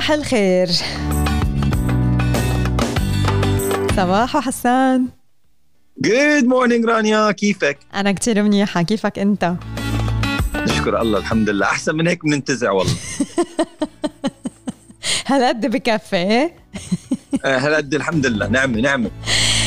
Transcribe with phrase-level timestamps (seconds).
[0.00, 0.68] صباح الخير.
[3.96, 5.06] صباح حسان.
[5.98, 7.32] good morning رانيا.
[7.32, 8.82] كيفك؟ أنا كتير منيحة.
[8.82, 9.54] كيفك أنت؟
[10.54, 11.66] نشكر الله الحمد لله.
[11.66, 12.94] أحسن من هيك بننتزع والله.
[15.26, 16.50] هالقد بكفي؟
[17.44, 18.48] آه، هالقد الحمد لله.
[18.48, 19.10] نعمة نعمة.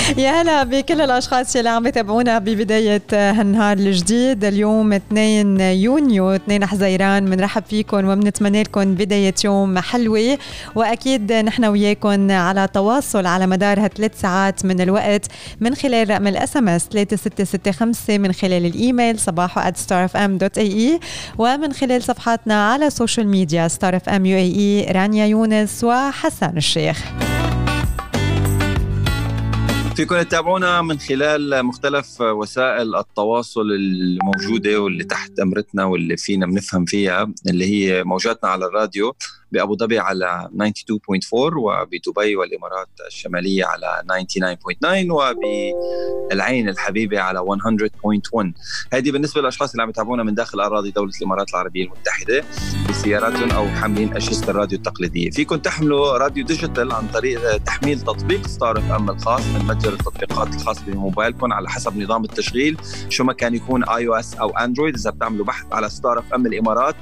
[0.04, 4.44] يا هلا بكل الأشخاص اللي عم يتابعونا ببداية هالنهار الجديد.
[4.44, 10.38] اليوم 2 يونيو 2 حزيران بنرحب فيكم وبنتمنى لكم بداية يوم حلوة.
[10.76, 15.26] وأكيد نحن وياكم على تواصل على مدار هالثلاث ساعات من الوقت
[15.60, 21.00] من خلال رقم ال SMS 3665 من خلال الإيميل صباحو @starfm.ae
[21.38, 27.04] ومن خلال صفحاتنا على ال social media Star FM UAE رانيا يونس وحسن الشيخ.
[29.96, 37.34] فيكم تتابعونا من خلال مختلف وسائل التواصل الموجودة واللي تحت أمرتنا واللي فينا بنفهم فيها
[37.50, 39.16] اللي هي موجاتنا على الراديو.
[39.54, 44.04] بأبو ظبي على 92.4 وبدبي والإمارات الشمالية على
[44.84, 48.46] 99.9 وبالعين الحبيبة على 100.1
[48.94, 52.44] هذه بالنسبة للأشخاص اللي عم يتابعونا من داخل أراضي دولة الإمارات العربية المتحدة
[52.90, 55.30] بسياراتهم أو حاملين أجهزة الراديو التقليدية.
[55.30, 60.82] فيكم تحملوا راديو digital عن طريق تحميل تطبيق Star FM الخاص من متجر التطبيقات الخاص
[60.82, 62.78] بموبايلكم على حسب نظام التشغيل
[63.10, 66.96] شو ما كان يكون iOS أو Android إذا بتعملوا بحث على Star FM الإمارات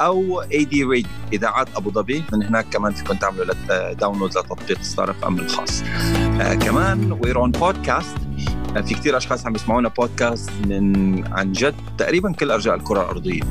[0.00, 5.38] أو AD Radio اذاعات أبو ظبي من هناك كمان فيكم تعملوا download لتطبيق Star FM
[5.38, 5.82] الخاص.
[6.40, 8.16] آه كمان we're on podcast
[8.86, 13.42] في كثير أشخاص عم يسمعونا بودكاست من عن جد تقريبا كل أرجاء الكرة الأرضية.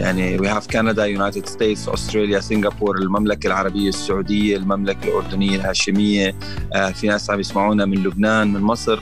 [0.00, 6.34] يعني we have كندا United States استراليا سنغافور المملكة العربية السعودية المملكة الأردنية الهاشمية.
[6.74, 9.00] آه في ناس عم يسمعونا من لبنان من مصر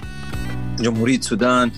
[0.79, 1.70] جمهورية السودان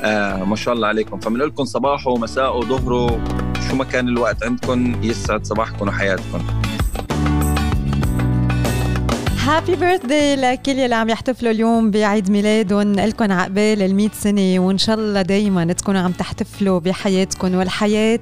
[0.00, 1.20] آه ما شاء الله عليكم.
[1.20, 3.20] فبنقول لكم صباحه ومساءه وظهره
[3.70, 6.38] شو ما كان الوقت عندكم يسعد صباحكم وحياتكم
[9.44, 12.92] happy birthday لكل اللي عم يحتفلوا اليوم بعيد ميلادهم.
[12.94, 17.54] لكم عقبال ال 100 سنة وإن شاء الله دائما تكونوا عم تحتفلوا بحياتكم.
[17.54, 18.20] والحياة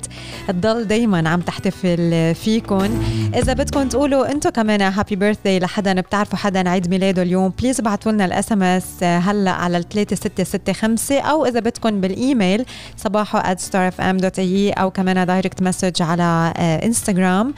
[0.49, 3.03] تضل دائما عم تحتفل فيكم.
[3.35, 8.13] إذا بدكم تقولوا أنتم كمان happy birthday لحدا بتعرفوا حدا عيد ميلاده اليوم please ابعتوا
[8.13, 12.65] لنا ال SMS هلأ على ال 3665 أو إذا بدكم بالإيميل
[12.97, 16.53] صباحو @starfm.ae أو كمان direct message على
[16.85, 17.55] إنستغرام.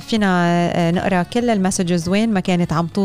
[0.00, 3.01] فينا نقرأ كل ال messages وين ما كانت عم توصل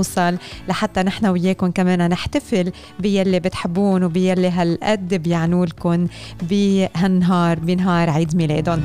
[0.70, 6.08] لحتى نحن وياكم كمان نحتفل بيلي بتحبون وبيلي هالقد بيعنوا لكم
[6.50, 8.84] بهالنهار بنهار عيد ميلادهم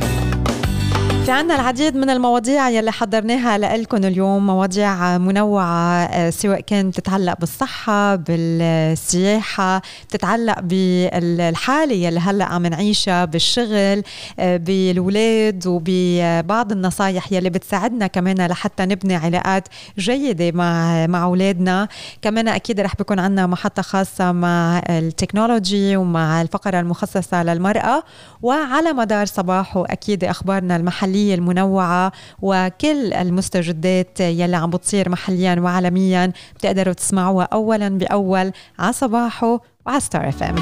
[1.24, 8.14] في عنا العديد من المواضيع يلي حضرناها لكم اليوم مواضيع منوعة سواء كانت تتعلق بالصحة
[8.16, 14.02] بالسياحة تتعلق بالحالة يلي هلأ عم نعيشها بالشغل
[14.38, 19.68] بالولاد وببعض النصايح يلي بتساعدنا كمان لحتى نبني علاقات
[19.98, 21.88] جيدة مع مع أولادنا.
[22.22, 28.02] كمان أكيد رح بيكون عنا محطة خاصة مع التكنولوجي ومع الفقرة المخصصة للمرأة.
[28.42, 32.12] وعلى مدار صباحه أكيد أخبارنا المحلية المحلية المنوعة
[32.42, 40.28] وكل المستجدات يلي عم بتصير محليا وعالميا بتقدروا تسمعوها أولا بأول على صباحو وعلى Star
[40.28, 40.54] FM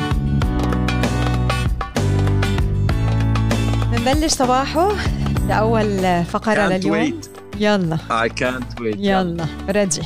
[3.92, 4.92] بنبلش صباحو
[5.48, 7.20] لأول فقرة لليوم.
[7.22, 7.28] wait.
[7.60, 7.96] يلا.
[7.96, 8.96] I can't wait.
[8.98, 9.46] يلا.
[9.68, 10.02] ready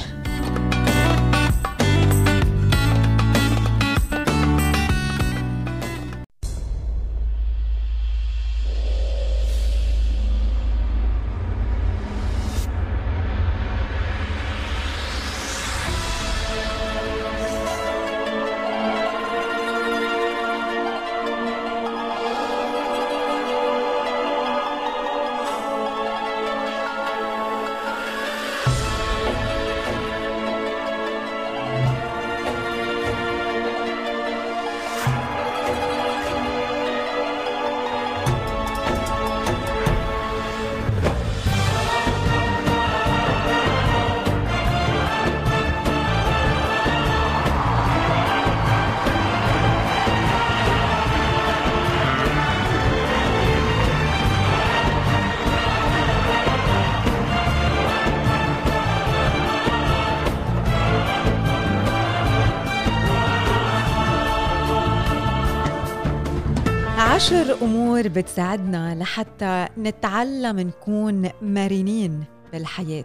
[67.94, 73.04] أمور بتساعدنا لحتى نتعلم نكون مرنين بالحياة.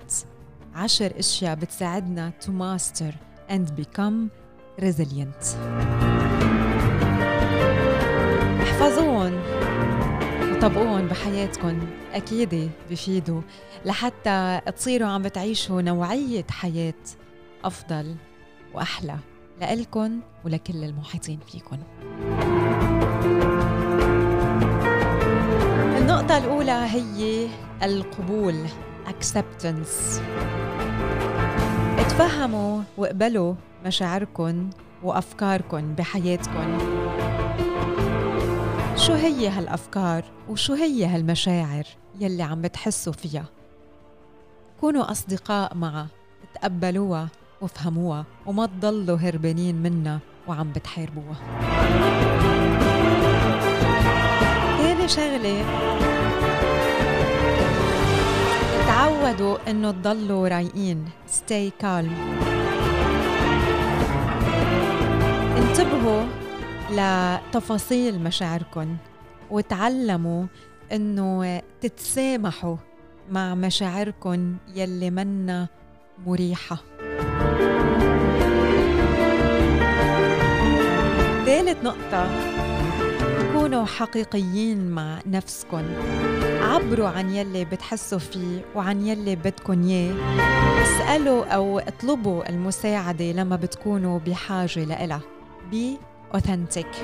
[0.76, 3.14] عشر أشياء بتساعدنا to master
[3.50, 4.30] and become
[4.82, 5.46] resilient.
[8.62, 9.42] احفظوهم
[10.62, 11.80] طبقوهم بحياتكم
[12.14, 13.42] أكيد بفيدوا
[13.86, 16.94] لحتى تصيروا عم بتعيشوا نوعية حياة
[17.64, 18.16] أفضل
[18.74, 19.18] وأحلى
[19.62, 21.80] لإلكن ولكل المحيطين فيكن.
[26.30, 27.48] النقطة الأولى هي
[27.84, 28.66] القبول
[29.08, 30.22] acceptance.
[32.00, 33.54] اتفهموا واقبلوا
[33.86, 34.70] مشاعركن
[35.04, 36.78] وأفكاركن بحياتكن.
[38.96, 41.84] شو هي هالأفكار وشو هي هالمشاعر
[42.20, 43.46] يلي عم بتحسوا فيها؟
[44.82, 46.08] كونوا أصدقاء معها
[46.54, 47.28] تقبلوها
[47.62, 51.38] وافهموها وما تضلوا هربانين منها وعم بتحاربوها.
[54.78, 55.66] تاني شغلة
[59.00, 61.06] تعودوا إنه تضلوا رايقين.
[61.28, 62.10] Stay calm.
[65.58, 66.24] انتبهوا
[66.92, 68.98] لتفاصيل مشاعركم
[69.52, 70.46] وتعلموا
[70.92, 72.76] إنه تتسامحوا
[73.32, 75.68] مع مشاعركم يلي منا
[76.26, 76.78] مريحة.
[81.46, 82.30] ثالث نقطة.
[83.60, 85.84] كونوا حقيقيين مع نفسكم
[86.62, 90.16] عبروا عن يلي بتحسوا فيه وعن يلي بدكن إياه.
[90.84, 95.22] اسألوا أو اطلبوا المساعدة لما بتكونوا بحاجة لإلها.
[95.72, 95.98] بي
[96.34, 97.04] authentic.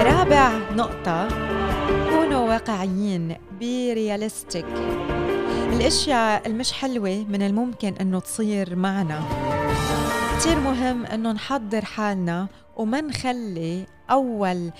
[0.00, 1.28] رابع نقطة.
[2.10, 3.36] كونوا واقعيين.
[3.58, 4.66] be realistic
[5.72, 9.22] الأشياء المش حلوة من الممكن إنه تصير معنا.
[10.38, 14.70] كتير مهم إنه نحضر حالنا وما نخلي أول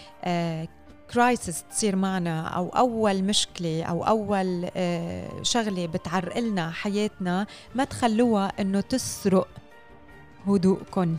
[1.15, 7.85] crisis آه، تصير معنا أو أول مشكلة أو أول آه، شغلة بتعرقل لنا حياتنا ما
[7.85, 9.49] تخلوها إنه تسرق
[10.47, 11.17] هدوءكم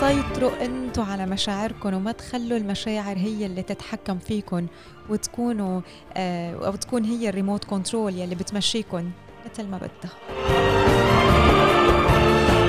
[0.00, 4.66] سيطروا أنتوا على مشاعركم وما تخلوا المشاعر هي اللي تتحكم فيكم
[5.08, 5.80] وتكونوا
[6.16, 9.10] آه أو تكون هي ال remote control يلي بتمشيكم
[9.52, 10.10] مثل ما بدها.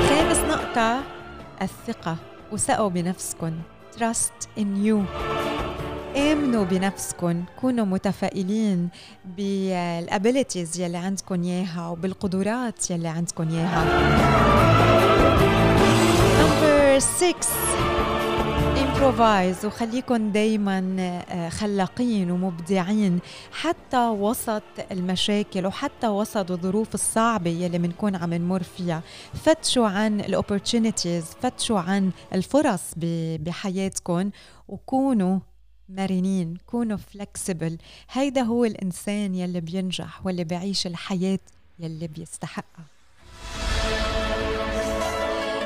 [0.10, 1.04] خامس نقطة
[1.62, 2.18] الثقة
[2.52, 3.54] وثقوا بنفسكم
[3.98, 4.98] trust in you.
[6.16, 8.90] آمنوا بنفسكم كونوا متفائلين
[9.38, 13.84] بال abilities يلي عندكم إياها وبالقدرات يلي عندكم إياها.
[16.40, 17.36] number 6
[18.98, 23.20] improvise وخليكن دايما آه، خلاقين ومبدعين
[23.52, 29.02] حتى وسط المشاكل وحتى وسط الظروف الصعبة يلي بنكون عم نمر فيها.
[29.34, 32.82] فتشوا عن ال opportunities فتشوا عن الفرص
[33.38, 34.30] بحياتكم
[34.68, 35.40] وكونوا
[35.90, 37.78] مرنين كونوا flexible
[38.12, 41.40] هيدا هو الإنسان يلي بينجح واللي بيعيش الحياة
[41.80, 42.86] يلي بيستحقها.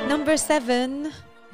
[0.10, 0.90] number 7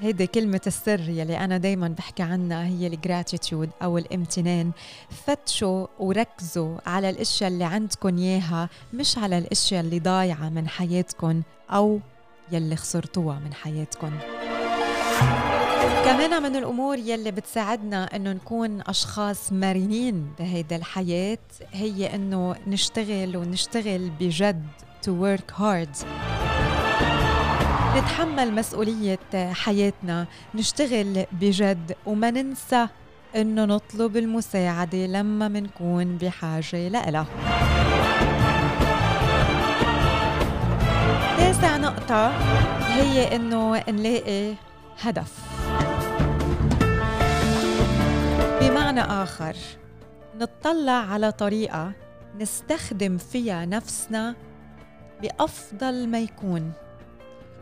[0.01, 4.71] هيدي كلمة السر يلي أنا دايما بحكي عنها هي ال gratitude أو الامتنان.
[5.25, 11.99] فتشوا وركزوا على الأشياء اللي عندكم إياها مش على الأشياء اللي ضايعة من حياتكم أو
[12.51, 14.11] يلي خسرتوها من حياتكم
[16.05, 21.38] كمان من الأمور يلي بتساعدنا إنه نكون أشخاص مرنين بهيدا الحياة
[21.73, 24.65] هي إنه نشتغل ونشتغل بجد
[25.05, 26.05] to work hard.
[27.97, 30.25] نتحمل مسؤولية حياتنا.
[30.55, 32.88] نشتغل بجد وما ننسى
[33.35, 37.25] إنه نطلب المساعدة لما منكون بحاجة لإلها
[41.37, 42.27] تاسع نقطة
[42.87, 44.54] هي إنه نلاقي
[45.01, 45.33] هدف.
[48.61, 49.56] بمعنى آخر
[50.35, 51.92] نطلع على طريقة
[52.39, 54.35] نستخدم فيها نفسنا
[55.21, 56.71] بأفضل ما يكون.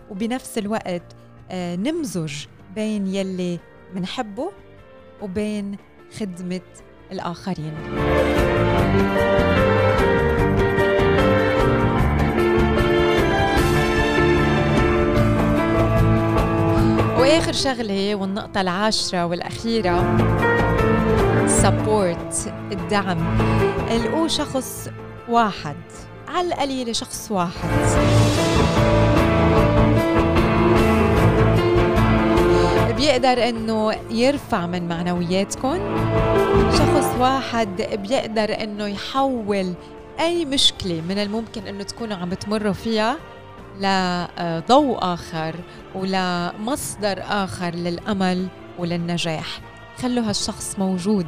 [0.10, 1.04] وبنفس الوقت
[1.52, 2.34] آه، نمزج
[2.76, 3.60] بين يلي
[3.96, 4.52] منحبه
[5.22, 5.78] وبين
[6.20, 6.62] خدمة
[7.12, 7.74] الآخرين.
[17.20, 20.18] وآخر شغلة والنقطة العاشرة والأخيرة
[21.48, 23.38] سبورت الدعم.
[23.92, 24.90] القوا شخص
[25.30, 25.76] واحد
[26.28, 28.45] على القليله شخص واحد.
[32.98, 35.80] بيقدر إنه يرفع من معنوياتكم
[36.72, 39.74] شخص واحد بيقدر إنه يحول
[40.20, 43.18] أي مشكلة من الممكن إنه تكونوا عم بتمروا فيها
[43.80, 45.56] لضوء آخر
[45.96, 48.48] ولمصدر آخر للأمل
[48.80, 49.60] وللنجاح.
[50.02, 51.28] خلوا هالشخص موجود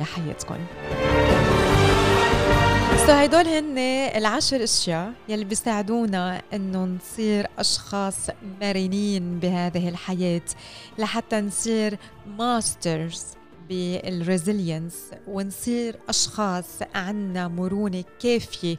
[0.00, 0.56] بحياتكم
[3.08, 3.78] so هدول هن
[4.16, 10.42] العشر أشياء يلي بيساعدونا إنه نصير أشخاص مرنين بهذه الحياة
[10.98, 13.24] لحتى نصير masters
[13.68, 18.76] بال resilience ونصير أشخاص عنا مرونة كافية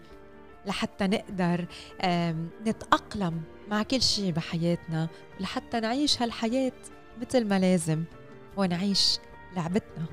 [0.66, 1.66] لحتى نقدر
[2.68, 5.08] نتأقلم مع كل شيء بحياتنا
[5.40, 6.72] لحتى نعيش هالحياة
[7.22, 8.04] مثل ما لازم
[8.58, 9.18] ونعيش
[9.56, 10.06] لعبتنا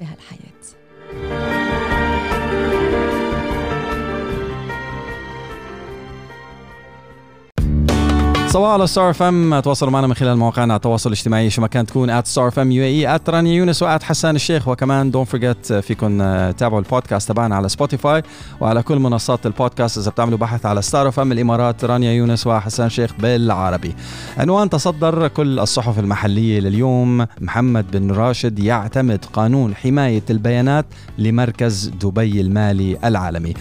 [0.00, 1.57] بهالحياة.
[8.48, 11.50] صباحو على ستار اف ام تواصلوا معنا من خلال مواقعنا التواصل الاجتماعي.
[11.50, 14.68] شو ما كان تكون at Star FM UAE at رانيا يونس و at حسان الشيخ.
[14.68, 16.18] وكمان don't forget فيكم
[16.50, 18.22] تتابعوا البودكاست تبعنا على سبوتيفاي
[18.60, 19.98] وعلى كل منصات البودكاست.
[19.98, 23.94] إذا بتعملوا بحث على ستار اف ام الإمارات رانيا يونس وحسان شيخ بالعربي.
[24.36, 27.26] عنوان تصدر كل الصحف المحلية لليوم.
[27.40, 30.86] محمد بن راشد يعتمد قانون حماية البيانات
[31.18, 33.54] لمركز دبي المالي العالمي.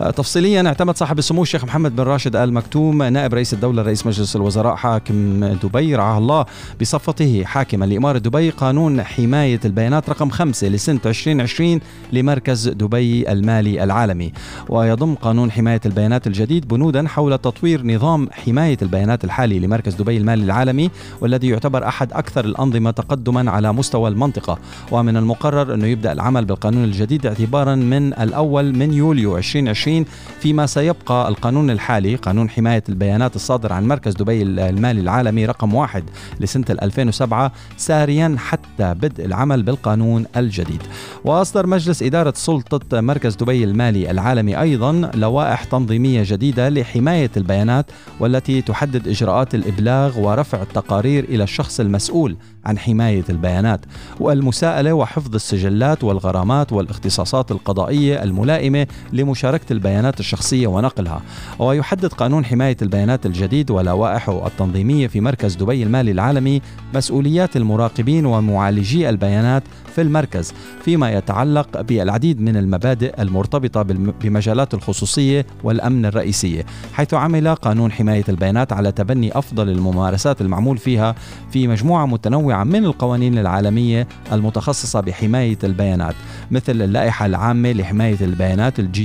[0.00, 4.06] آه، تفصيليا اعتمد صاحب السمو الشيخ محمد بن راشد آل مكتوم نائب رئيس الدولة رئيس
[4.06, 6.46] مجلس الوزراء حاكم دبي رعاه الله
[6.80, 11.80] بصفته حاكما لاماره دبي قانون حماية البيانات رقم خمسة لسنة 2020
[12.12, 14.32] لمركز دبي المالي العالمي.
[14.68, 20.44] ويضم قانون حماية البيانات الجديد بنودا حول تطوير نظام حماية البيانات الحالي لمركز دبي المالي
[20.44, 24.58] العالمي والذي يعتبر أحد أكثر الأنظمة تقدما على مستوى المنطقة.
[24.92, 30.04] ومن المقرر أنه يبدأ العمل بالقانون الجديد اعتبارا من الأول من يوليو 2020 2020
[30.40, 36.04] فيما سيبقى القانون الحالي قانون حماية البيانات الصادر عن مركز دبي المالي العالمي رقم واحد
[36.40, 40.82] لسنة 2007 ساريا حتى بدء العمل بالقانون الجديد.
[41.24, 47.86] وأصدر مجلس إدارة سلطة مركز دبي المالي العالمي أيضا لوائح تنظيمية جديدة لحماية البيانات
[48.20, 53.80] والتي تحدد إجراءات الإبلاغ ورفع التقارير إلى الشخص المسؤول عن حماية البيانات
[54.20, 61.22] والمساءلة وحفظ السجلات والغرامات والاختصاصات القضائية الملائمة لمشاركة البيانات الشخصية ونقلها.
[61.58, 66.62] ويحدد قانون حماية البيانات الجديد ولوائحه التنظيمية في مركز دبي المالي العالمي
[66.94, 69.62] مسؤوليات المراقبين ومعالجي البيانات
[69.94, 70.52] في المركز
[70.84, 73.82] فيما يتعلق بالعديد من المبادئ المرتبطة
[74.22, 81.14] بمجالات الخصوصية والأمن الرئيسية حيث عمل قانون حماية البيانات على تبني أفضل الممارسات المعمول فيها
[81.50, 86.14] في مجموعة متنوعة من القوانين العالمية المتخصصة بحماية البيانات
[86.50, 89.04] مثل اللائحة العامة لحماية البيانات ال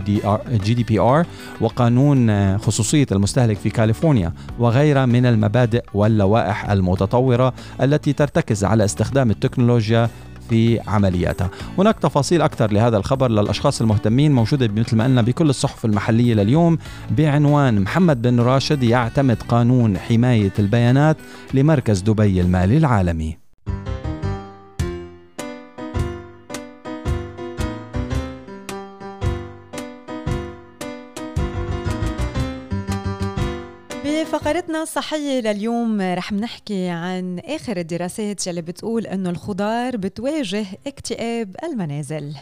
[0.74, 1.26] GDPR
[1.62, 10.10] وقانون خصوصية المستهلك في كاليفورنيا وغيرها من المبادئ واللوائح المتطورة التي ترتكز على استخدام التكنولوجيا
[10.50, 11.50] في عملياتها.
[11.78, 16.78] هناك تفاصيل أكثر لهذا الخبر للأشخاص المهتمين موجودة مثل ما قلنا بكل الصحف المحلية لليوم.
[17.18, 21.18] بعنوان محمد بن راشد يعتمد قانون حماية البيانات
[21.54, 23.49] لمركز دبي المالي العالمي.
[34.70, 42.34] فقرتنا الصحية لليوم رح نحكي عن آخر الدراسات يلي بتقول أنه الخضار بتواجه اكتئاب المنازل.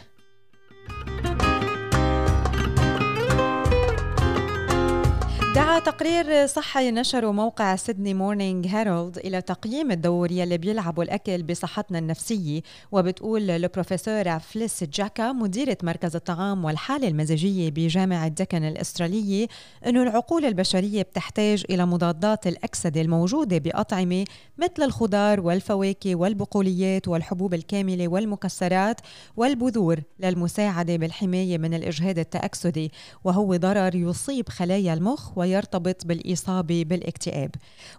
[5.57, 11.99] دعا تقرير صحي نشره موقع سيدني مورنينج هيرالد إلى تقييم الدور يلي بيلعبوا الأكل بصحتنا
[11.99, 12.61] النفسية
[12.91, 19.47] وبتقول البروفيسورة فليس جاكا مديرة مركز الطعام والحالة المزاجية بجامعة دكن الأسترالية
[19.87, 24.25] أنه العقول البشرية بتحتاج إلى مضادات الأكسدة الموجودة بأطعمة
[24.57, 29.01] مثل الخضار والفواكه والبقوليات والحبوب الكاملة والمكسرات
[29.37, 32.91] والبذور للمساعدة بالحماية من الإجهاد التأكسدي
[33.23, 37.51] وهو ضرر يصيب خلايا المخ ويرتبط بالإصابة بالاكتئاب.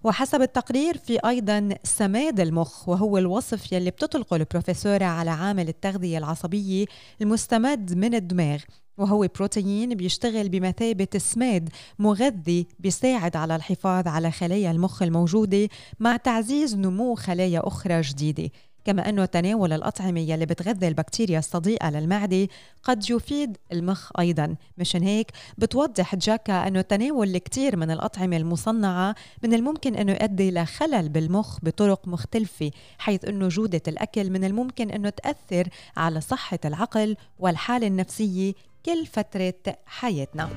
[0.05, 6.87] وحسب التقرير في أيضا سماد المخ وهو الوصف يلي بتطلقه البروفيسورة على عامل التغذية العصبية
[7.23, 8.61] المستمد من الدماغ.
[8.99, 15.69] وهو بروتين بيشتغل بمثابة سماد مغذي بيساعد على الحفاظ على خلايا المخ الموجودة
[16.01, 18.51] مع تعزيز نمو خلايا أخرى جديدة.
[18.89, 22.49] كما أنه تناول الأطعمة يلي بتغذي البكتيريا الصديقة للمعدة
[22.83, 24.57] قد يفيد المخ أيضا.
[24.79, 31.09] مشان هيك بتوضح جاكا أنه تناول الكثير من الأطعمة المصنعة من الممكن أنه يؤدي لخلل
[31.09, 37.87] بالمخ بطرق مختلفة حيث أنه جودة الأكل من الممكن أنه تأثر على صحة العقل والحالة
[37.87, 38.53] النفسية
[38.87, 39.55] كل فترة
[39.87, 40.49] حياتنا.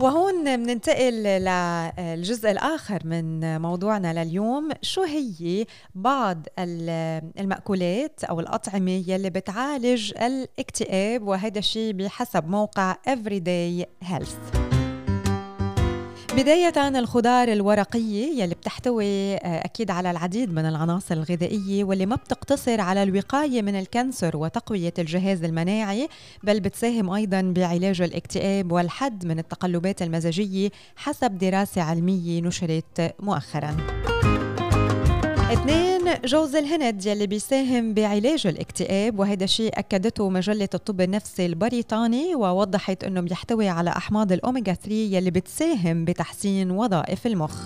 [0.00, 4.68] وهون بننتقل للجزء الآخر من موضوعنا لليوم.
[4.82, 6.46] شو هي بعض
[7.38, 14.63] المأكولات أو الأطعمة يلي بتعالج الاكتئاب؟ وهذا الشيء بحسب موقع Everyday Health.
[16.36, 22.80] بداية الخضار الورقية يلي بتحتوي آه، أكيد على العديد من العناصر الغذائية واللي ما بتقتصر
[22.80, 26.08] على الوقاية من الكانسر وتقوية الجهاز المناعي
[26.42, 33.76] بل بتساهم أيضا بعلاج الاكتئاب والحد من التقلبات المزاجية حسب دراسة علمية نشرت مؤخرا.
[35.54, 43.04] اثنين جوز الهند يلي بيساهم بعلاج الاكتئاب وهذا الشيء أكدته مجلة الطب النفسي البريطاني ووضحت
[43.04, 47.62] أنه بيحتوي على أحماض الأوميغا 3 يلي بتساهم بتحسين وظائف المخ.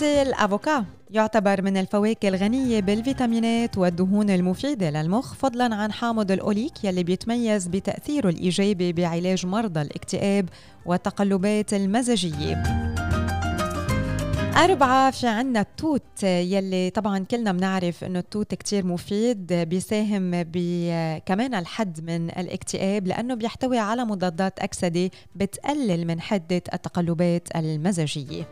[0.00, 7.02] ثلاثة الأفوكا يعتبر من الفواكه الغنية بالفيتامينات والدهون المفيدة للمخ فضلا عن حامض الأوليك يلي
[7.02, 10.48] بيتميز بتأثيره الإيجابي بعلاج مرضى الاكتئاب
[10.86, 12.89] والتقلبات المزاجية.
[14.60, 20.42] أربعة في عنا التوت يلي طبعا كلنا بنعرف إنه التوت كتير مفيد بيساهم
[21.26, 28.48] كمان الحد من الاكتئاب لأنه بيحتوي على مضادات أكسدة بتقلل من حدة التقلبات المزاجية.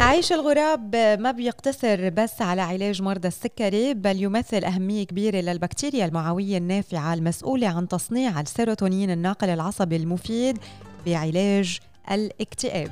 [0.00, 6.58] عيش الغراب ما بيقتصر بس على علاج مرضى السكري بل يمثل أهمية كبيرة للبكتيريا المعوية
[6.58, 10.58] النافعة المسؤولة عن تصنيع السيروتونين الناقل العصبي المفيد
[11.06, 11.78] بعلاج
[12.10, 12.90] الاكتئاب.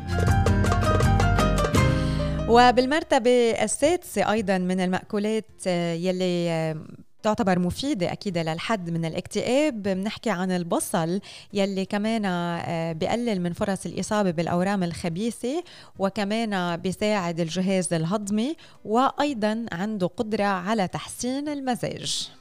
[2.49, 6.75] وبالمرتبة السادسة أيضا من المأكولات يلي
[7.23, 9.83] تعتبر مفيدة أكيد للحد من الاكتئاب.
[9.83, 11.21] بنحكي عن البصل
[11.53, 15.65] يلي كمان آه، بقلل من فرص الإصابة بالأورام الخبيثة
[15.99, 22.38] وكمان بيساعد الجهاز الهضمي وأيضا عنده قدرة على تحسين المزاج.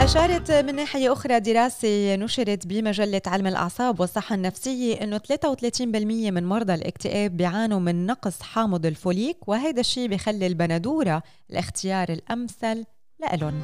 [0.00, 5.96] أشارت من ناحية أخرى دراسة نشرت بمجلة علم الأعصاب والصحة النفسية أنه 33%
[6.30, 12.84] من مرضى الاكتئاب بيعانوا من نقص حامض الفوليك وهذا الشيء بخلي البندورة الاختيار الأمثل
[13.20, 13.62] لإلهم.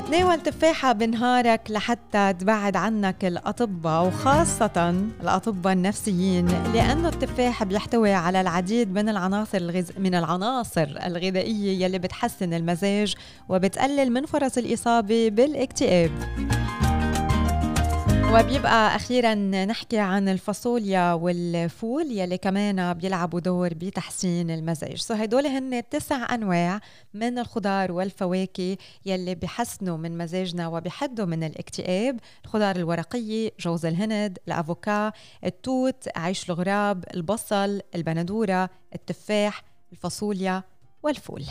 [0.00, 8.92] تناول تفاحة بنهارك لحتى تبعد عنك الأطباء وخاصة الأطباء النفسيين لأنه التفاح بيحتوي على العديد
[8.92, 9.92] من العناصر الغز...
[9.98, 13.14] من العناصر الغذائية يلي بتحسن المزاج
[13.48, 16.10] وبتقلل من فرص الإصابة بالاكتئاب.
[18.32, 19.34] وبيبقى أخيرا
[19.64, 24.96] نحكي عن الفاصوليا والفول يلي كمان بيلعبوا دور بتحسين المزاج.
[24.96, 26.80] سو هدول هن تسع أنواع
[27.14, 28.76] من الخضار والفواكه
[29.06, 32.20] يلي بحسنوا من مزاجنا وبحدوا من الاكتئاب.
[32.44, 35.12] الخضار الورقية جوز الهند الأفوكا
[35.44, 40.62] التوت عيش الغراب البصل البندورة التفاح الفاصوليا
[41.02, 41.44] والفول.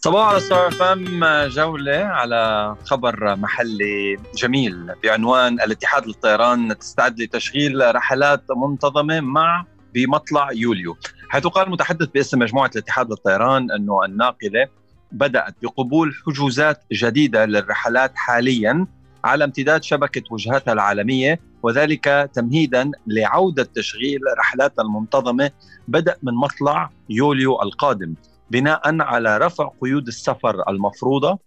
[0.00, 8.44] صباح على ستار فم جولة على خبر محلي جميل بعنوان الاتحاد للطيران تستعد لتشغيل رحلات
[8.56, 10.96] منتظمة مع بمطلع يوليو.
[11.28, 14.68] حيث قال المتحدث باسم مجموعة الاتحاد للطيران أنه الناقلة
[15.12, 18.86] بدأت بقبول حجوزات جديدة للرحلات حاليا
[19.24, 25.50] على امتداد شبكة وجهاتها العالمية وذلك تمهيدا لعودة تشغيل رحلات المنتظمة
[25.88, 28.14] بدأ من مطلع يوليو القادم.
[28.50, 31.38] بناء على رفع قيود السفر المفروضة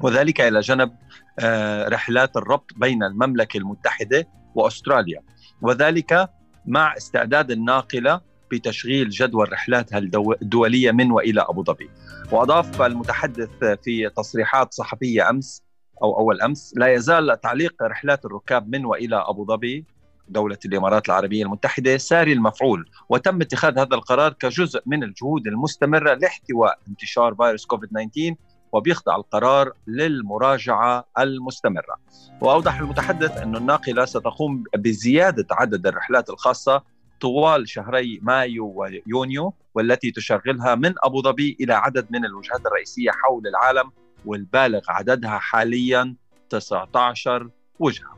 [0.00, 0.96] وذلك إلى جنب
[1.38, 5.22] آه، رحلات الربط بين المملكة المتحدة وأستراليا.
[5.62, 6.30] وذلك
[6.66, 8.20] مع استعداد الناقلة
[8.50, 9.98] بتشغيل جدول رحلاتها
[10.42, 11.90] الدولية من وإلى أبو ظبي.
[12.32, 13.50] وأضاف المتحدث
[13.84, 15.62] في تصريحات صحفية أمس
[16.02, 19.84] أو أول أمس لا يزال تعليق رحلات الركاب من وإلى أبو ظبي
[20.28, 26.78] دولة الإمارات العربية المتحدة ساري المفعول وتم اتخاذ هذا القرار كجزء من الجهود المستمرة لاحتواء
[26.88, 28.34] انتشار فيروس كوفيد 19
[28.72, 31.96] وبيخضع القرار للمراجعة المستمرة.
[32.40, 36.82] وأوضح المتحدث أن الناقلة ستقوم بزيادة عدد الرحلات الخاصة
[37.20, 43.46] طوال شهري مايو ويونيو والتي تشغلها من أبو ظبي إلى عدد من الوجهات الرئيسية حول
[43.46, 43.90] العالم
[44.24, 46.14] والبالغ عددها حاليا
[46.50, 48.17] 19 وجهة.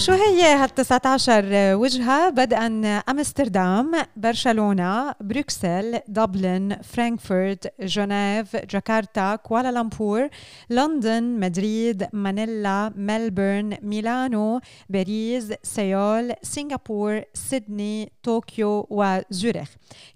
[0.00, 1.44] شو هي هال 19
[1.76, 2.66] وجهة؟ بدءا
[3.08, 10.28] أمستردام برشلونة بروكسل دبلن فرانكفورت جنيف جاكرتا كوالالمبور
[10.70, 19.68] لندن مدريد مانيلا ملبورن ميلانو باريس سيول سنغافور سيدني طوكيو وزوريخ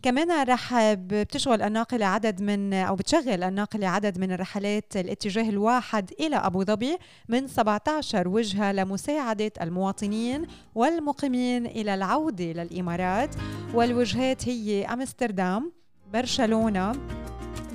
[0.03, 6.37] كمان رح بتشغل الناقلة عدد من أو بتشغل الناقلة عدد من الرحلات الاتجاه الواحد إلى
[6.37, 13.35] أبو ظبي من 17 وجهة لمساعدة المواطنين والمقيمين إلى العودة للإمارات.
[13.75, 15.73] والوجهات هي أمستردام
[16.13, 16.93] برشلونة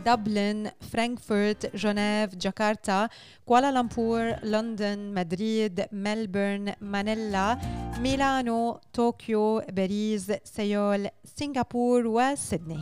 [0.05, 3.09] دبلن فرانكفورت جنيف جاكرتا
[3.45, 7.57] كوالالمبور لندن مدريد ملبورن مانيلا
[7.99, 12.79] ميلانو طوكيو باريس سيول سنغافور وسيدني.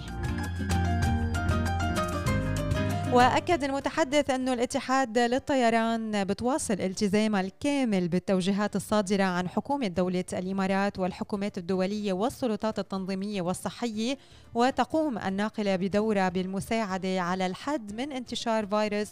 [3.13, 11.57] وأكد المتحدث أن الاتحاد للطيران بتواصل التزامها الكامل بالتوجيهات الصادرة عن حكومة دولة الإمارات والحكومات
[11.57, 14.17] الدولية والسلطات التنظيمية والصحية
[14.53, 19.07] وتقوم الناقلة بدورها بالمساعدة على الحد من انتشار فيروس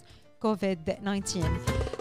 [0.45, 1.49] كوفيد 19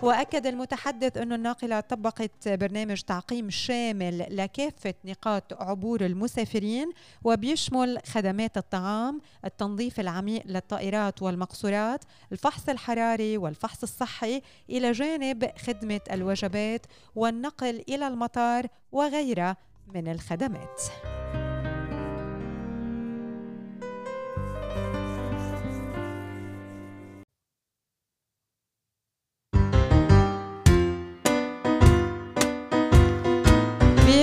[0.03, 6.91] وأكد المتحدث أن الناقلة طبقت برنامج تعقيم شامل لكافة نقاط عبور المسافرين
[7.25, 16.87] وبيشمل خدمات الطعام التنظيف العميق للطائرات والمقصورات الفحص الحراري والفحص الصحي إلى جانب خدمة الوجبات
[17.15, 19.57] والنقل إلى المطار وغيرها
[19.95, 20.83] من الخدمات.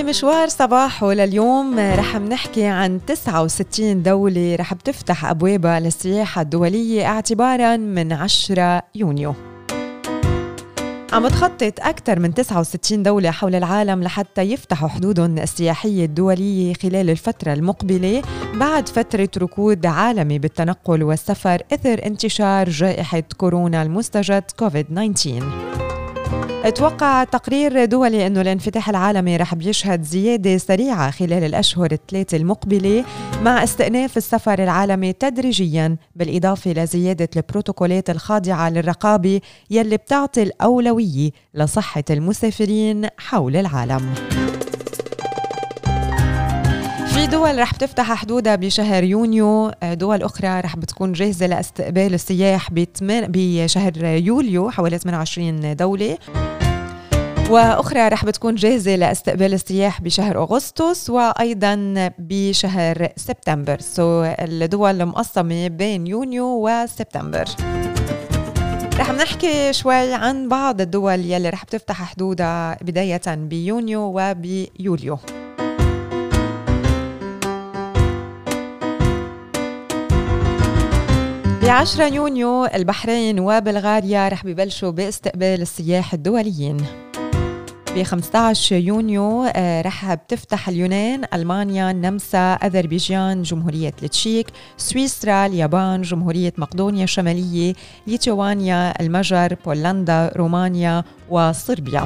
[0.01, 1.79] بمشوار صباحه لليوم.
[1.79, 9.33] رح نحكي عن 69 دولة رح بتفتح أبوابها للسياحة الدولية اعتبارا من 10 يونيو.
[11.13, 17.53] عم تخطط أكثر من 69 دولة حول العالم لحتى يفتحوا حدودهم السياحية الدولية خلال الفترة
[17.53, 18.21] المقبلة
[18.53, 24.85] بعد فترة ركود عالمي بالتنقل والسفر إثر انتشار جائحة كورونا المستجد كوفيد
[25.15, 26.00] 19
[26.69, 33.06] توقع تقرير دولي أنه الانفتاح العالمي رح بيشهد زيادة سريعة خلال الأشهر الثلاثة المقبلة
[33.41, 43.08] مع استئناف السفر العالمي تدريجيا بالإضافة لزيادة البروتوكولات الخاضعة للرقابة يلي بتعطي الأولوية لصحة المسافرين
[43.17, 44.13] حول العالم.
[47.21, 49.71] في دول رح تفتح حدودها بشهر يونيو.
[49.84, 56.17] دول أخرى رح بتكون جاهزة لاستقبال السياح بشهر يوليو حوالي 28 دولة.
[57.49, 63.79] وأخرى رح بتكون جاهزة لاستقبال السياح بشهر أغسطس وأيضا بشهر سبتمبر.
[63.79, 67.45] so الدول مقسمة بين يونيو وسبتمبر.
[68.99, 75.17] رح نحكي شوي عن بعض الدول يلي رح بتفتح حدودها بداية بيونيو وبيوليو.
[81.62, 86.78] ب 10 يونيو البحرين وبلغاريا رح ببلشوا باستقبال السياح الدوليين
[87.95, 94.47] ب 15 يونيو آه، رح بتفتح اليونان، ألمانيا، النمسا، أذربيجان، جمهورية التشيك،
[94.78, 97.74] سويسرا، اليابان، جمهورية مقدونيا الشمالية،
[98.08, 102.06] ليتوانيا، المجر، بولندا، رومانيا وصربيا.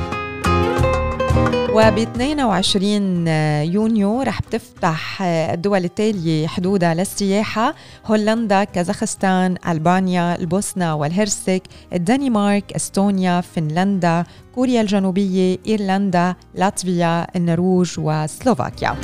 [1.76, 3.28] وب 22
[3.74, 14.24] يونيو رح بتفتح الدول التالية حدودها للسياحة هولندا، كازاخستان، ألبانيا، البوسنة والهرسك، الدنمارك، إستونيا، فنلندا،
[14.56, 18.96] كوريا الجنوبية، إيرلندا، لاتفيا، النرويج وسلوفاكيا.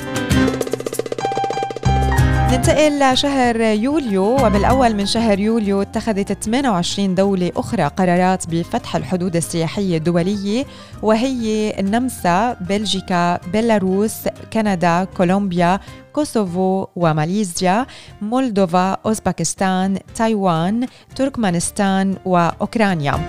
[2.52, 9.98] ننتقل لشهر يوليو وبالأول من شهر يوليو اتخذت 28 دولة أخرى قرارات بفتح الحدود السياحية
[9.98, 10.66] الدولية
[11.02, 14.16] وهي النمسا، بلجيكا، بيلاروس،
[14.54, 15.80] كندا، كولومبيا،
[16.14, 17.86] كوسوفو وماليزيا،
[18.22, 23.20] مولدوفا، أوزباكستان، تايوان، تركمانستان وأوكرانيا.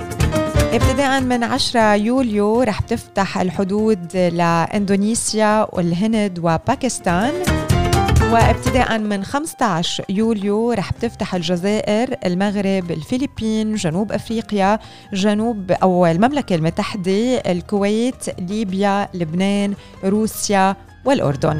[0.73, 7.33] ابتداء من 10 يوليو رح تفتح الحدود لإندونيسيا والهند وباكستان
[8.33, 14.79] وابتداء من 15 يوليو رح بتفتح الجزائر، المغرب، الفلبين، جنوب أفريقيا،
[15.13, 21.59] جنوب أو المملكة المتحدة، الكويت، ليبيا، لبنان، روسيا والأردن.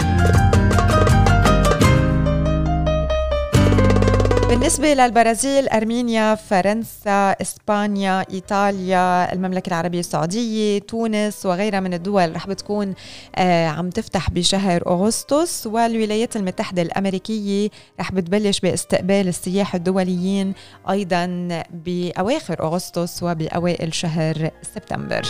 [4.63, 12.95] بالنسبة للبرازيل أرمينيا فرنسا إسبانيا إيطاليا المملكة العربية السعودية تونس وغيرها من الدول رح بتكون
[13.37, 15.67] آه عم تفتح بشهر أغسطس.
[15.67, 17.69] والولايات المتحدة الأمريكية
[18.01, 20.55] رح بتبلش باستقبال السياح الدوليين
[20.91, 21.49] أيضا
[21.87, 25.23] بأواخر أغسطس وبأوائل شهر سبتمبر.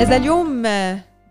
[0.00, 0.66] إذا اليوم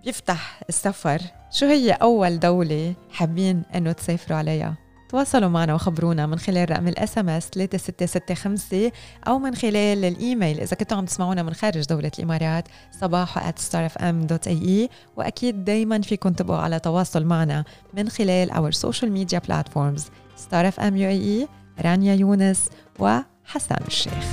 [0.05, 1.21] بيفتح السفر.
[1.51, 4.77] شو هي أول دولة حابين إنه تسافروا عليها؟
[5.09, 8.91] تواصلوا معنا وخبرونا من خلال رقم ال SMS 3665
[9.27, 12.67] أو من خلال الإيميل إذا كنتوا عم تسمعونا من خارج دولة الإمارات
[13.01, 17.63] صباحو @starfm.ae وأكيد دائما فيكم تبقوا على تواصل معنا
[17.93, 20.01] من خلال our social media platforms
[20.35, 21.47] ستار اف ام UAE
[21.81, 24.25] رانيا يونس وحسان الشيخ.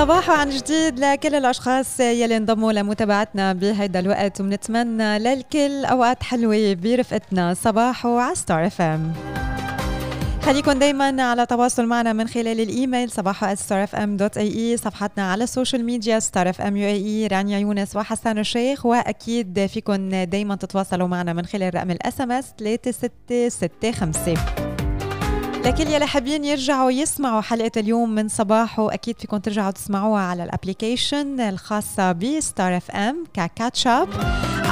[0.00, 7.54] صباح عن جديد لكل الأشخاص يلي انضموا لمتابعتنا بهيدا الوقت وبنتمنى للكل أوقات حلوة برفقتنا.
[7.54, 9.12] صباحو ستار اف ام
[10.42, 13.54] خليكم دايما على تواصل معنا من خلال الإيميل صباحو
[13.94, 18.38] FM dot AE صفحتنا على ال social media ستار اف ام UAE رانيا يونس وحسان
[18.38, 24.69] الشيخ وأكيد فيكم دايما تتواصلوا معنا من خلال رقم ال SMS 3665
[25.64, 30.52] لكل يلي حابين يرجعوا يسمعوا حلقة اليوم من صباحو أكيد فيكم ترجعوا تسمعوها على ال
[30.52, 34.08] application الخاصة بستار اف ام ك catch up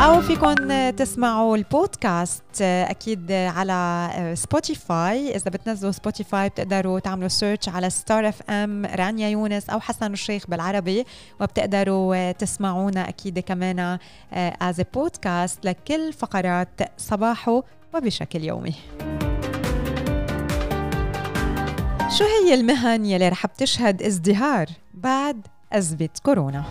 [0.04, 0.54] أو فيكم
[0.90, 5.36] تسمعوا البودكاست أكيد على سبوتيفاي.
[5.36, 10.46] إذا بتنزلوا سبوتيفاي بتقدروا تعملوا search على ستار اف ام رانيا يونس أو حسان الشيخ
[10.48, 11.04] بالعربي
[11.40, 13.98] وبتقدروا تسمعونا أكيد كمان
[14.32, 17.62] as podcast لكل فقرات صباحو
[17.94, 18.74] وبشكل يومي.
[22.08, 26.64] شو هي المهن يلي رح بتشهد ازدهار بعد أزمة كورونا؟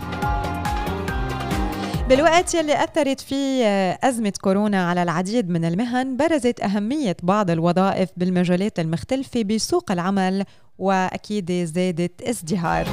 [2.08, 3.64] بالوقت يلي أثرت فيه
[4.04, 10.44] أزمة كورونا على العديد من المهن برزت أهمية بعض الوظائف بالمجالات المختلفة بسوق العمل
[10.78, 12.86] وأكيد زادت ازدهار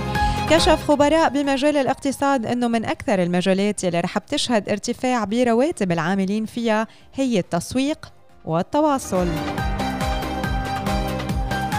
[0.49, 6.87] كشف خبراء بمجال الاقتصاد أنه من أكثر المجالات يلي رح بتشهد ارتفاع برواتب العاملين فيها
[7.13, 8.13] هي التسويق
[8.45, 9.27] والتواصل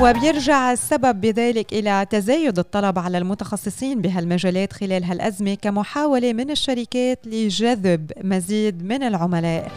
[0.03, 8.13] وبيرجع السبب بذلك إلى تزايد الطلب على المتخصصين بهالمجالات خلال هالأزمة كمحاولة من الشركات لجذب
[8.25, 9.73] مزيد من العملاء.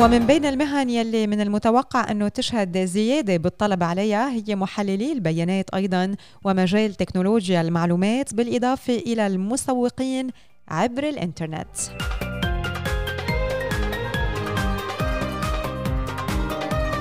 [0.00, 6.14] ومن بين المهن يلي من المتوقع أنه تشهد زيادة بالطلب عليها هي محللي البيانات أيضا
[6.44, 10.30] ومجال تكنولوجيا المعلومات بالإضافة إلى المسوقين
[10.68, 11.76] عبر الإنترنت.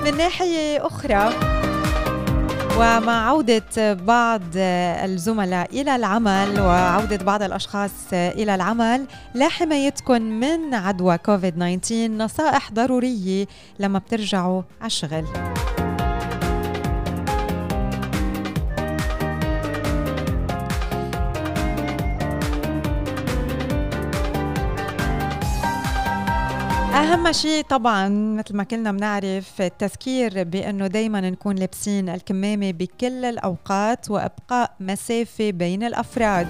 [0.06, 1.34] من ناحية أخرى
[2.78, 9.06] ومع عودة بعض الزملاء إلى العمل وعودة بعض الأشخاص إلى العمل
[9.36, 13.46] لحمايتكم من عدوى كوفيد 19 نصائح ضرورية
[13.80, 15.26] لما بترجعوا على الشغل.
[27.24, 34.12] أهم شيء طبعا مثل ما كلنا بنعرف التذكير بأنه دايما نكون لابسين الكمامة بكل الأوقات
[34.12, 36.48] وإبقاء مسافة بين الأفراد.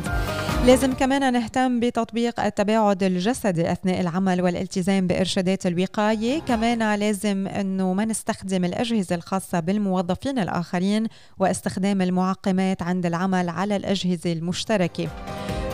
[0.66, 6.42] لازم كمان نهتم بتطبيق التباعد الجسدي أثناء العمل والالتزام بإرشادات الوقاية.
[6.42, 11.08] كمان لازم أنه ما نستخدم الأجهزة الخاصة بالموظفين الآخرين
[11.40, 15.08] واستخدام المعقمات عند العمل على الأجهزة المشتركة.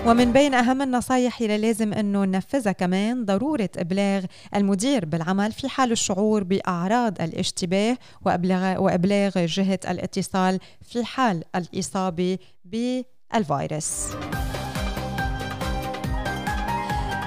[0.05, 5.91] ومن بين أهم النصايح اللي لازم أنه ننفذها كمان ضرورة إبلاغ المدير بالعمل في حال
[5.91, 14.07] الشعور بأعراض الاشتباه وإبلاغ, وإبلاغ جهة الاتصال في حال الإصابة بالفيروس.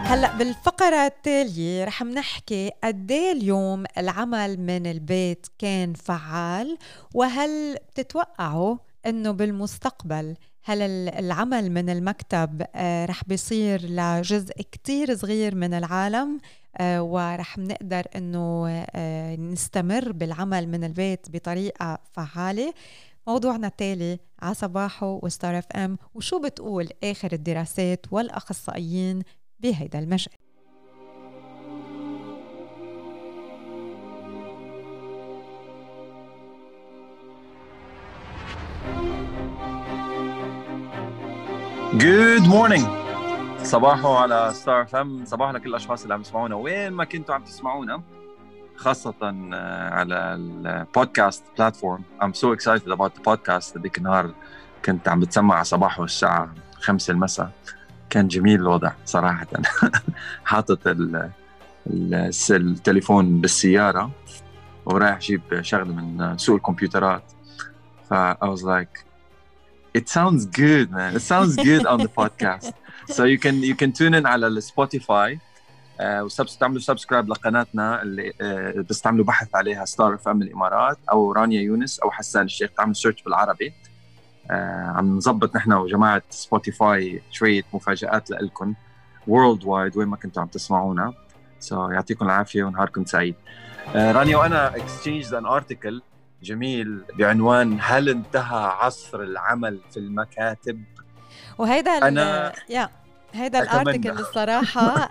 [0.04, 6.78] هلأ بالفقرة التالية رح نحكي قد اليوم العمل من البيت كان فعال
[7.14, 12.62] وهل بتتوقعوا إنه بالمستقبل هل العمل من المكتب
[13.08, 16.40] رح بيصير لجزء كتير صغير من العالم
[16.82, 18.68] ورح نقدر إنه
[19.34, 22.74] نستمر بالعمل من البيت بطريقة فعالة.
[23.26, 29.22] موضوعنا التالي على صباحه وستار اف ام وشو بتقول آخر الدراسات والأخصائيين
[29.60, 30.34] بهيدا المجال
[41.94, 42.86] good morning
[43.62, 46.54] صباحو على ستار اف ام صباحو لكل الأشخاص اللي عم يسمعونا.
[46.54, 48.02] وين ما كنتوا عم تسمعونا
[48.76, 49.14] خاصة
[49.92, 53.76] على ال podcast platform I'm so excited about the podcast.
[53.76, 54.34] هذيك النهار
[54.84, 57.50] كنت عم بتسمع على صباحو الساعة 5 المساء.
[58.10, 59.46] كان جميل الوضع صراحة.
[60.44, 60.78] حاطط
[62.50, 64.10] التليفون بالسيارة
[64.84, 67.22] ورايح أجيب شغله من سوق الكمبيوترات.
[68.10, 69.11] ف I was like
[69.94, 71.14] it sounds good man.
[71.16, 72.72] It sounds good on the podcast.
[73.08, 75.38] So you can you can tune in على السبوتيفاي
[76.00, 81.32] uh, تعملوا subscribe لقناتنا اللي uh, بس تعملوا بحث عليها ستار اف ام الإمارات أو
[81.32, 82.70] رانيا يونس أو حسان الشيخ.
[82.76, 83.72] تعملوا search بالعربي.
[84.48, 84.52] Uh,
[84.96, 88.74] عم نظبط نحن وجماعة سبوتيفاي شوية مفاجآت لكم
[89.26, 91.12] worldwide وين ما كنتوا عم تسمعونا.
[91.60, 93.34] so, يعطيكم العافية ونهاركم سعيد.
[93.86, 96.11] Uh, رانيا وأنا exchanged an article
[96.42, 97.04] جميل.
[97.18, 100.84] بعنوان هل انتهى عصر العمل في المكاتب؟
[101.58, 102.90] وهيدا أنا يا
[103.34, 105.08] هيدا ال article الصراحة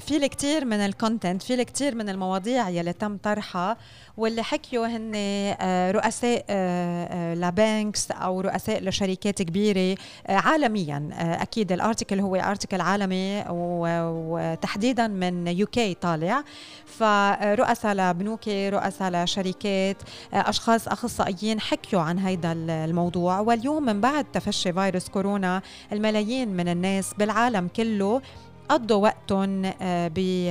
[0.00, 3.76] في كثير من ال content في كثير من المواضيع يلي تم طرحها.
[4.16, 9.96] واللي حكيوا هن آه، رؤساء آه، آه، ل banks أو رؤساء لشركات كبيرة
[10.28, 11.08] عالميا.
[11.18, 16.44] أكيد ال article هو article عالمي وتحديدا من UK طالع.
[16.86, 19.96] فرؤساء لبنوك رؤساء لشركات
[20.32, 23.40] أشخاص أخصائيين حكيوا عن هذا الموضوع.
[23.40, 28.22] واليوم من بعد تفشي فيروس كورونا الملايين من الناس بالعالم كله
[28.68, 30.08] قضوا وقتهم آه،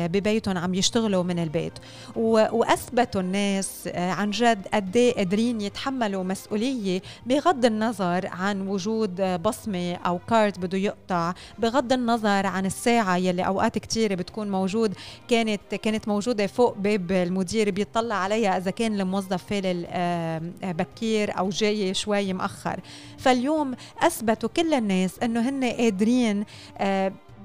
[0.08, 1.74] ببيتهم عم يشتغلوا من البيت.
[2.16, 9.94] وأثبتوا الناس آه، عن جد قد إيه قادرين يتحملوا مسؤولية بغض النظر عن وجود بصمة
[9.94, 14.94] أو كارت بده يقطع بغض النظر عن الساعة يلي أوقات كثيره بتكون موجود
[15.28, 21.50] كانت كانت موجودة فوق باب المدير بيطلع عليها إذا كان الموظف فالل آه، بكير أو
[21.50, 22.80] جاي شوي مأخر.
[23.18, 26.46] فاليوم أثبتوا كل الناس إنه هن قادرين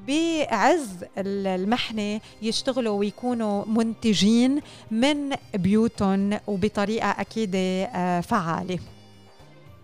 [0.09, 8.79] بعز المحنة يشتغلوا ويكونوا منتجين من بيوتهم وبطريقة أكيد آه، فعالة.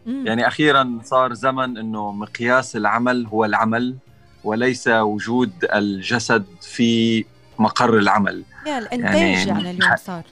[0.07, 3.97] يعني أخيرا صار زمن أنه مقياس العمل هو العمل
[4.45, 7.25] وليس وجود الجسد في
[7.59, 8.45] مقر العمل.
[8.67, 10.23] يعني الانتاج يعني, يعني اليوم صار.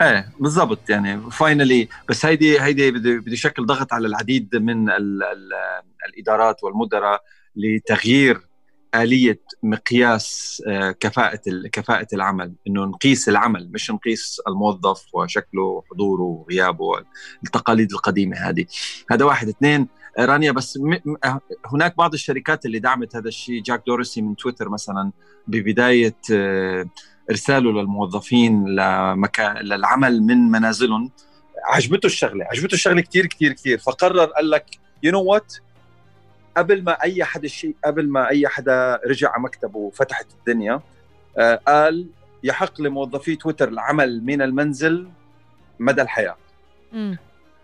[0.00, 0.90] إيه بالضبط.
[0.90, 5.52] يعني فاينلي بس هيدي هيدي بده يشكل ضغط على العديد من ال ال
[6.08, 7.22] الإدارات والمدراء
[7.56, 8.47] لتغيير
[8.94, 11.40] آلية مقياس آه، كفاءة
[11.72, 16.98] كفاءة العمل إنه نقيس العمل مش نقيس الموظف وشكله وحضوره وغيابه
[17.44, 18.66] التقاليد القديمة هذه.
[19.10, 19.48] هذا واحد.
[19.48, 20.78] اثنين آه، رانيا بس
[21.24, 21.40] آه،
[21.72, 25.12] هناك بعض الشركات اللي دعمت هذا الشيء جاك دورسي من تويتر مثلا
[25.46, 26.16] ببداية
[27.30, 31.10] إرساله للموظفين لمكان للعمل من منازلهم.
[31.64, 34.66] عجبته الشغلة عجبته الشغلة كثير كثير كثير فقرر قال لك
[35.02, 35.54] you know what
[36.58, 40.80] قبل ما أي حدا شيء قبل ما أي حدا رجع على مكتبه وفتحت الدنيا
[41.38, 42.06] آه قال
[42.44, 45.08] يحق لموظفي تويتر العمل من المنزل
[45.78, 46.36] مدى الحياة.
[46.92, 47.14] م.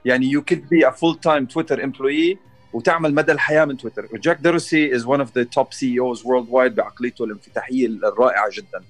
[0.04, 2.38] يعني you could be a full time تويتر employee
[2.72, 4.08] وتعمل مدى الحياة من تويتر.
[4.14, 8.84] جاك دورسي is one of the top CEOs worldwide بعقليته الانفتاحية الرائعة جدا.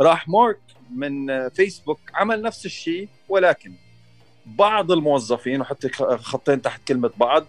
[0.00, 0.60] راح مارك
[0.94, 3.72] من فيسبوك عمل نفس الشيء ولكن
[4.46, 5.86] بعض الموظفين وحط
[6.16, 7.44] خطين تحت كلمة بعض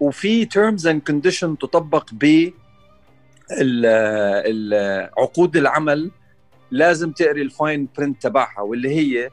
[0.00, 2.50] وفي terms and condition تطبق ب
[5.18, 6.10] عقود العمل
[6.70, 9.30] لازم تقري ال fine print تبعها واللي هي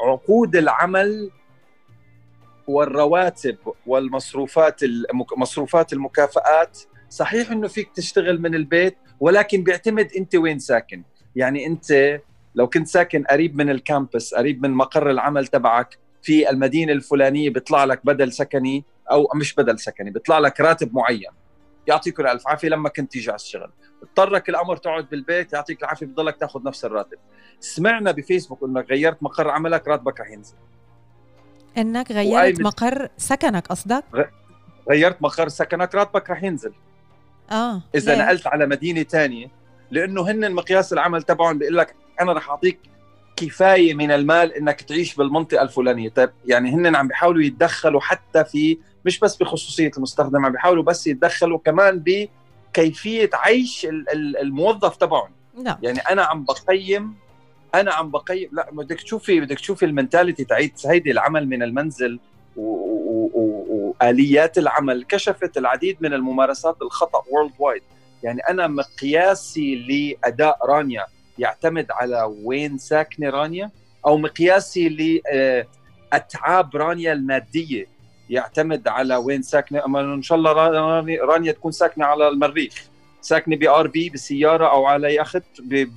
[0.00, 1.30] عقود العمل
[2.66, 3.56] والرواتب
[3.86, 4.80] والمصروفات
[5.36, 6.78] مصروفات المكافآت.
[7.10, 11.02] صحيح إنه فيك تشتغل من البيت ولكن بيعتمد أنت وين ساكن.
[11.36, 12.20] يعني أنت
[12.54, 17.50] لو كنت ساكن قريب من ال campus قريب من مقر العمل تبعك في المدينة الفلانية
[17.50, 21.30] بيطلع لك بدل سكني أو مش بدل سكني بيطلع لك راتب معين.
[21.86, 23.70] يعطيكم الف عافية لما كنت تيجي على الشغل.
[24.02, 27.18] اضطرك الأمر تقعد بالبيت يعطيك العافية بضلك تاخذ نفس الراتب.
[27.60, 30.56] سمعنا بفيسبوك إنك غيرت مقر عملك راتبك رح ينزل.
[31.78, 34.04] إنك غيرت مقر سكنك قصدك؟
[34.90, 36.72] غيرت مقر سكنك راتبك رح ينزل.
[37.50, 39.50] آه إذا ليه؟ نقلت على مدينة ثانية
[39.90, 42.78] لأنه هن مقياس العمل تبعهم بيقول لك أنا رح أعطيك
[43.36, 46.08] كفاية من المال إنك تعيش بالمنطقة الفلانية.
[46.08, 51.06] طيب يعني هن عم بيحاولوا يتدخلوا حتى في مش بس بخصوصية المستخدم عم بيحاولوا بس
[51.06, 53.86] يتدخلوا كمان بكيفية عيش
[54.40, 55.30] الموظف تبعهم.
[55.62, 55.76] نعم.
[55.82, 57.14] يعني أنا عم بقيم
[57.74, 62.20] أنا عم بقيم لا بدك تشوفي بدك تشوفي المنتاليتي تاعت هيدي العمل من المنزل
[63.96, 67.82] وآليات العمل كشفت العديد من الممارسات الخطأ وورلد وايد
[68.22, 71.06] يعني أنا مقياسي لأداء رانيا.
[71.38, 73.70] يعتمد على وين ساكنة رانيا
[74.06, 74.88] أو مقياسي
[76.12, 77.86] لأتعاب رانيا المادية
[78.30, 79.84] يعتمد على وين ساكنة.
[79.84, 80.52] أما إن شاء الله
[81.24, 82.88] رانيا تكون ساكنة على المريخ
[83.20, 85.42] ساكنة بار بي بسيارة أو على يخت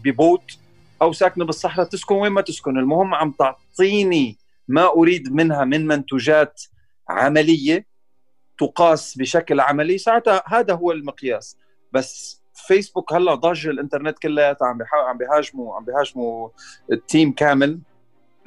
[0.04, 0.58] ببوت
[1.02, 2.78] أو ساكنة بالصحراء تسكن وين ما تسكن.
[2.78, 6.62] المهم عم تعطيني ما أريد منها من منتوجات
[7.10, 7.86] عملية
[8.60, 9.98] تقاس بشكل عملي.
[9.98, 11.58] ساعتها هذا هو المقياس.
[11.92, 12.39] بس
[12.70, 16.50] فيسبوك هلا ضج الإنترنت كلياتها عم عم بيهاجموا عم بيهاجموا
[16.92, 17.80] ال team كامل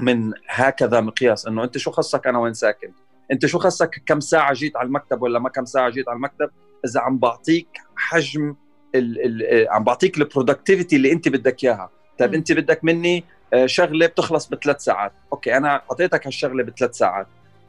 [0.01, 1.47] من هكذا مقياس.
[1.47, 2.93] إنه أنت شو خصك أنا وين ساكن؟
[3.33, 6.51] أنت شو خصك كم ساعة جيت على المكتب ولا ما كم ساعة جيت على المكتب؟
[6.85, 8.55] إذا عم بعطيك حجم
[8.95, 11.91] ال ال عم بعطيك ال productivity اللي أنت بدك إياها.
[12.19, 15.13] طيب أنت بدك مني آه، شغلة بتخلص بثلاث ساعات.
[15.33, 17.27] أوكي أنا أعطيتك هالشغلة بثلاث ساعات.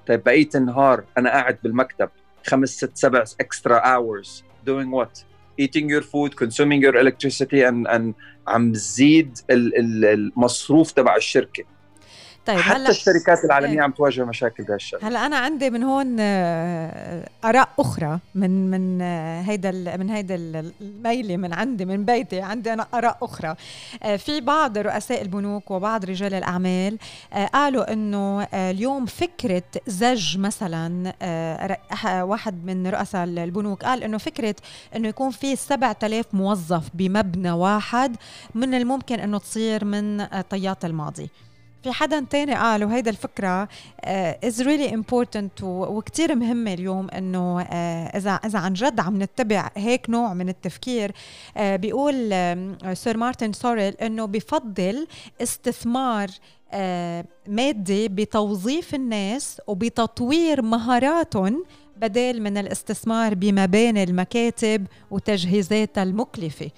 [0.08, 2.10] طيب بقيه النهار أنا قاعد بالمكتب
[2.48, 8.14] خمس ست سبع extra hours doing what eating your food consuming your electricity and, and
[8.48, 11.64] عم زيد المصروف تبع الشركة
[12.46, 17.30] طيب حتى هلأ الشركات العالمية عم تواجه مشاكل بهالشغله هلأ أنا عندي من هون آه،
[17.46, 22.88] آراء أخرى من من آه، هيدا من هيدا الميلة من عندي من بيتي عندي أنا
[22.94, 23.56] آراء أخرى.
[24.04, 26.98] آه، في بعض رؤساء البنوك وبعض رجال الأعمال
[27.54, 31.14] قالوا إنه اليوم فكرة زج مثلا
[32.24, 34.56] واحد من رؤساء البنوك قال إنه فكرة
[34.96, 38.16] إنه يكون في 7000 موظف بمبنى واحد
[38.56, 41.30] من الممكن إنه تصير من طيات الماضي.
[41.84, 43.68] في حدا تاني قال وهيدا الفكرة
[44.44, 47.68] is really important وكتير مهمة اليوم إنه uh,
[48.16, 52.30] إذا إذا عن جد عم نتبع هيك نوع من التفكير uh, بيقول
[52.94, 55.08] سير مارتن سوريل إنه بفضل
[55.42, 56.76] استثمار uh,
[57.48, 61.64] مادي بتوظيف الناس وبتطوير مهاراتهم
[61.98, 66.70] بدل من الاستثمار بمباني المكاتب وتجهيزاتها المكلفة.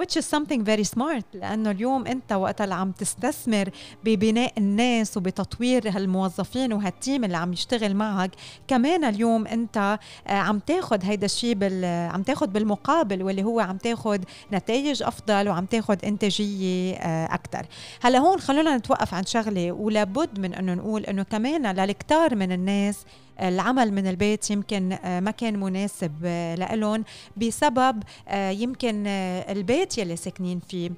[0.00, 3.70] Which is something very smart لأنه اليوم أنت وقت اللي عم تستثمر
[4.04, 8.30] ببناء الناس وبتطوير هالموظفين وهالتيم اللي عم يشتغل معك
[8.68, 13.76] كمان اليوم أنت آه، عم تاخذ هيدا الشيء بال عم تاخذ بالمقابل واللي هو عم
[13.76, 14.18] تاخذ
[14.52, 17.66] نتائج أفضل وعم تاخذ إنتاجية آه، أكثر
[18.02, 23.04] هلا هون خلونا نتوقف عن شغلة ولابد من إنه نقول إنه كمان للكتار من الناس
[23.40, 27.04] العمل من البيت يمكن آه، ما كان مناسب آه، لهم
[27.36, 30.90] بسبب آه، يمكن البيت يلي ساكنين فيه.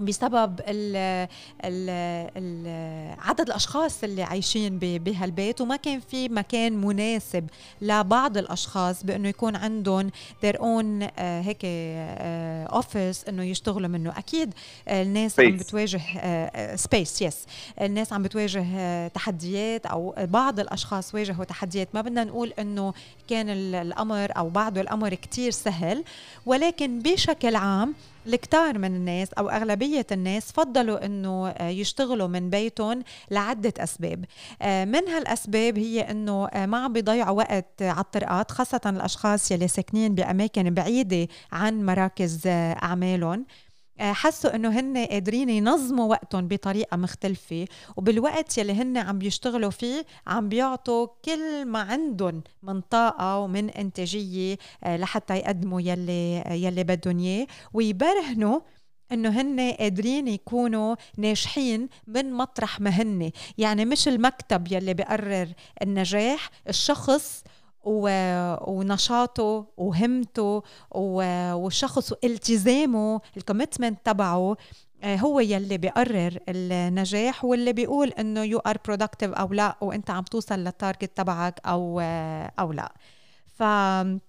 [0.00, 0.96] بسبب ال
[1.64, 1.90] ال
[2.36, 7.46] ال عدد الأشخاص اللي عايشين بهالبيت وما كان في مكان مناسب
[7.82, 10.10] لبعض الأشخاص بأنه يكون عندهم
[10.46, 14.18] their own uh, هيك office uh, إنه يشتغلوا منه.
[14.18, 14.54] أكيد
[14.88, 16.00] الناس عم بتواجه
[16.76, 17.82] space uh, yes.
[17.82, 21.88] الناس عم بتواجه تحديات أو بعض الأشخاص واجهوا تحديات.
[21.94, 22.94] ما بدنا نقول إنه
[23.28, 26.04] كان الأمر أو بعض الأمر كتير سهل
[26.46, 27.94] ولكن بشكل عام
[28.26, 34.24] الكتار من الناس أو أغلبية الناس فضلوا إنه آه، يشتغلوا من بيتهم لعدة أسباب.
[34.62, 39.68] آه، من هالأسباب هي إنه آه، ما عم بيضيعوا وقت على الطرقات خاصة الأشخاص يلي
[39.68, 43.46] ساكنين بأماكن بعيدة عن مراكز أعمالهم.
[44.00, 47.64] حسوا إنه هن قادرين ينظموا وقتهم بطريقة مختلفة
[47.96, 54.56] وبالوقت يلي هن عم بيشتغلوا فيه عم بيعطوا كل ما عندهم من طاقة ومن إنتاجية
[54.84, 58.60] آه، لحتى يقدموا يلي يلي بدهم إياه ويبرهنوا
[59.12, 63.30] إنه هن قادرين يكونوا ناجحين من مطرح ما هن.
[63.58, 65.48] يعني مش المكتب يلي بيقرر
[65.82, 67.44] النجاح الشخص
[67.86, 74.56] ونشاطه وهمته والشخص والتزامه ال commitment تبعه
[75.02, 80.22] آه، هو يلي بيقرر النجاح واللي بيقول إنه you are productive أو لا وإنت عم
[80.24, 82.00] توصل لل target تبعك أو
[82.58, 82.92] أو لا.
[83.46, 84.20] ف آه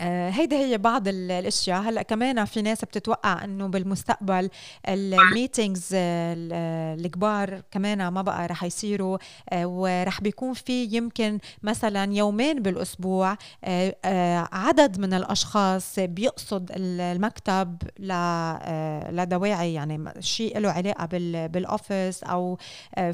[0.00, 1.80] هيدي هي بعض الأشياء.
[1.80, 4.50] هلأ كمان في ناس بتتوقع إنه بالمستقبل
[4.88, 9.18] الميتينجز الكبار كمان ما بقى رح يصيروا
[9.50, 17.82] آه ورح بيكون في يمكن مثلا يومين بالأسبوع آه, آه، عدد من الأشخاص بيقصد المكتب
[18.10, 21.06] آه، لدواعي يعني شيء له علاقة
[21.46, 22.58] بالأوفيس أو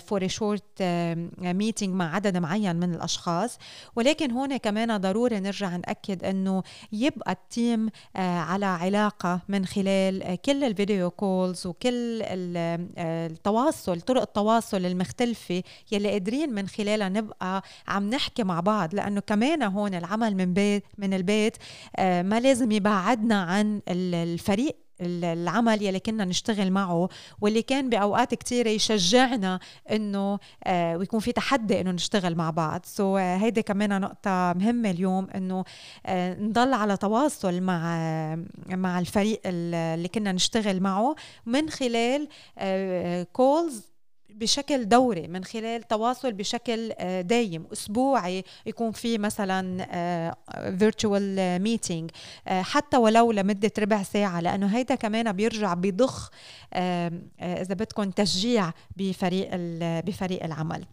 [0.06, 0.82] for short
[1.38, 3.58] meeting مع عدد معين من الأشخاص.
[3.96, 6.62] ولكن هون كمان ضروري نرجع نأكد إنه
[6.92, 12.80] يبقى ال team آه، على علاقة من خلال آه، كل ال video calls وكل آه،
[13.26, 15.62] التواصل طرق التواصل المختلفة
[15.92, 18.94] يلي قادرين من خلالها نبقى عم نحكي مع بعض.
[18.94, 21.56] لأنه كمان هون العمل من بيت من البيت
[21.98, 27.08] ما لازم يبعدنا عن الفريق العمل يلي كنا نشتغل معه
[27.40, 32.80] واللي كان بأوقات كثيره يشجعنا إنه آه ويكون في تحدي إنه نشتغل مع بعض.
[32.84, 35.64] so, آه هيدي كمان نقطة مهمة اليوم إنه
[36.06, 37.82] آه نضل على تواصل مع
[38.68, 41.14] مع الفريق اللي كنا نشتغل معه
[41.46, 42.28] من خلال
[43.32, 43.91] calls
[44.34, 49.86] بشكل دوري من خلال تواصل بشكل آه، دايم أسبوعي يكون في مثلا
[50.78, 52.10] virtual meeting
[52.48, 55.74] آه، حتى ولو لمدة ربع ساعة لأنه هيدا كمان بيرجع
[56.72, 59.50] آه، إذا بدكم تشجيع بفريق
[60.06, 60.84] بفريق العمل.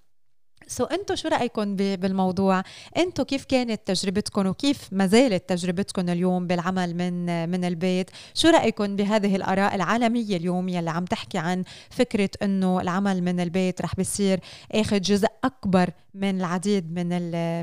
[0.69, 2.63] سو أنتم شو رايكم بالموضوع؟
[2.97, 8.95] أنتم كيف كانت تجربتكم وكيف ما زالت تجربتكم اليوم بالعمل من من البيت؟ شو رايكم
[8.95, 14.39] بهذه الآراء العالمية اليوم يلي عم تحكي عن فكرة انه العمل من البيت رح بيصير
[14.71, 17.07] آخذ جزء أكبر من العديد من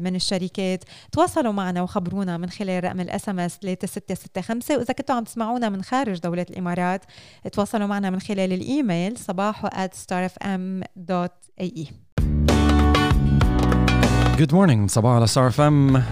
[0.03, 5.69] من الشركات؟ تواصلوا معنا وخبرونا من خلال رقم ال SMS 3665 وإذا كنتوا عم تسمعونا
[5.69, 7.05] من خارج دولة الإمارات
[7.53, 9.69] تواصلوا معنا من خلال الإيميل صباحو
[14.39, 16.03] good morning صباحو على ستار أف إم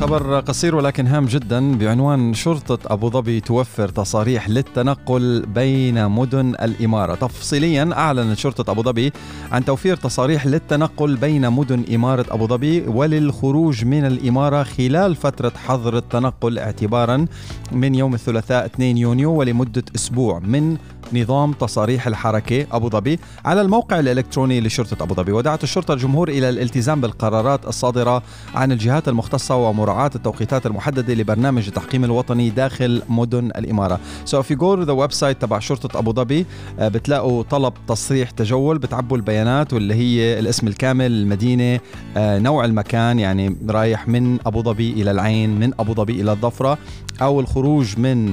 [0.00, 7.14] خبر قصير ولكن هام جدا بعنوان شرطة أبو ظبي توفر تصاريح للتنقل بين مدن الإمارة.
[7.14, 9.12] تفصيليا أعلنت شرطة أبو ظبي
[9.52, 15.96] عن توفير تصاريح للتنقل بين مدن إمارة أبو ظبي وللخروج من الإمارة خلال فترة حظر
[15.96, 17.26] التنقل اعتبارا
[17.72, 20.76] من يوم الثلاثاء 2 يونيو ولمدة أسبوع من
[21.12, 23.18] نظام تصاريح الحركة أبو ظبي.
[23.44, 28.22] على الموقع الإلكتروني لشرطة أبو ظبي ودعت الشرطة الجمهور إلى الالتزام بالقرارات الصادرة
[28.54, 29.56] عن الجهات المختصة
[29.88, 34.00] ومراعاة التوقيتات المحددة لبرنامج التحكيم الوطني داخل مدن الإمارة.
[34.26, 36.46] So if you go to the website تبع شرطة أبو ظبي
[36.78, 41.80] آه، بتلاقوا طلب تصريح تجول بتعبوا البيانات واللي هي الاسم الكامل المدينة
[42.16, 46.78] آه، نوع المكان يعني رايح من أبو ظبي إلى العين من أبو ظبي إلى الضفرة
[47.22, 48.32] أو الخروج من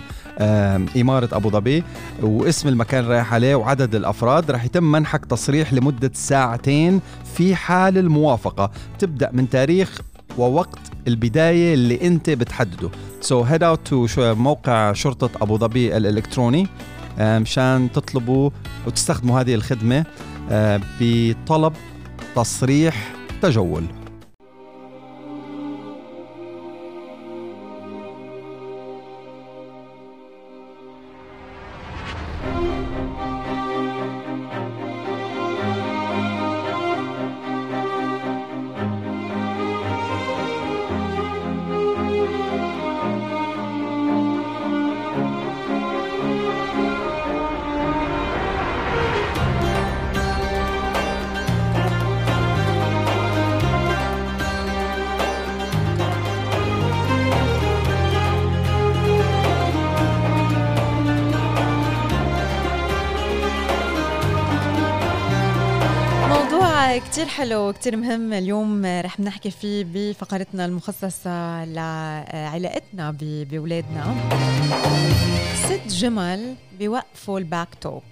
[0.98, 1.84] إمارة أبو ظبي
[2.22, 4.52] واسم المكان رايح عليه وعدد الأفراد.
[4.52, 7.02] رح يتم منحك تصريح لمدة ساعتين
[7.36, 8.72] في حال الموافقة.
[9.00, 10.02] تبدأ من تاريخ
[10.38, 12.90] ووقت البداية اللي أنت بتحدده.
[13.22, 16.68] so head out to موقع شرطة أبو ظبي الإلكتروني
[17.20, 18.50] مشان تطلبوا
[18.88, 20.06] وتستخدموا هذه الخدمة
[21.02, 21.74] بطلب
[22.36, 23.84] تصريح تجول.
[67.86, 74.16] كتير مهم اليوم رح نحكي فيه بفقرتنا المخصصة لعلاقتنا بولادنا
[75.66, 78.04] ست جمل بيوقفوا ال back talk.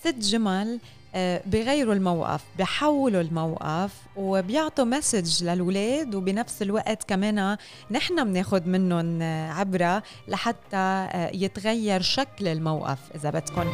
[0.00, 0.80] ست جمل
[1.14, 7.56] آه، بغيروا الموقف بحولوا الموقف وبيعطوا message للولاد وبنفس الوقت كمان
[7.90, 9.22] نحن بناخد منهم
[9.52, 13.68] عبرة لحتى آه، يتغير شكل الموقف إذا بدكم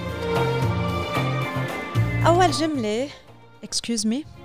[2.27, 3.09] أول جملة
[3.67, 4.38] excuse me.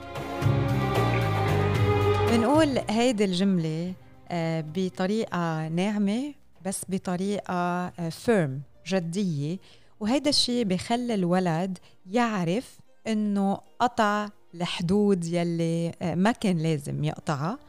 [2.34, 3.94] بنقول هيدي الجملة
[4.30, 6.34] آه، بطريقة ناعمة
[6.66, 9.58] بس بطريقة فيرم آه، جدية.
[10.00, 11.78] وهيدا الشيء بخلي الولد
[12.12, 17.60] يعرف إنه قطع الحدود يلي آه، ما كان لازم يقطعها.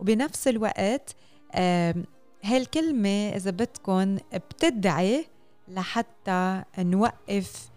[0.00, 1.16] وبنفس الوقت
[2.44, 5.26] هاي الكلمة إذا بدكم بتدعي
[5.68, 7.68] لحتى نوقف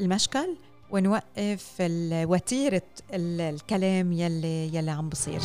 [0.00, 0.56] المشكل
[0.92, 1.76] ونوقف
[2.12, 2.82] وتيرة
[3.14, 5.40] الكلام يلي يلي عم بصير.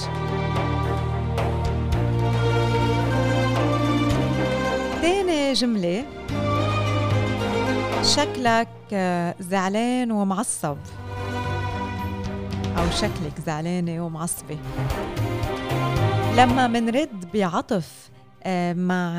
[5.01, 6.05] تاني جملة.
[8.03, 8.67] شكلك
[9.39, 10.77] زعلان ومعصب.
[12.77, 14.57] أو شكلك زعلانة ومعصبة.
[16.37, 18.16] لما منرد بعطف آه،
[18.73, 19.17] مع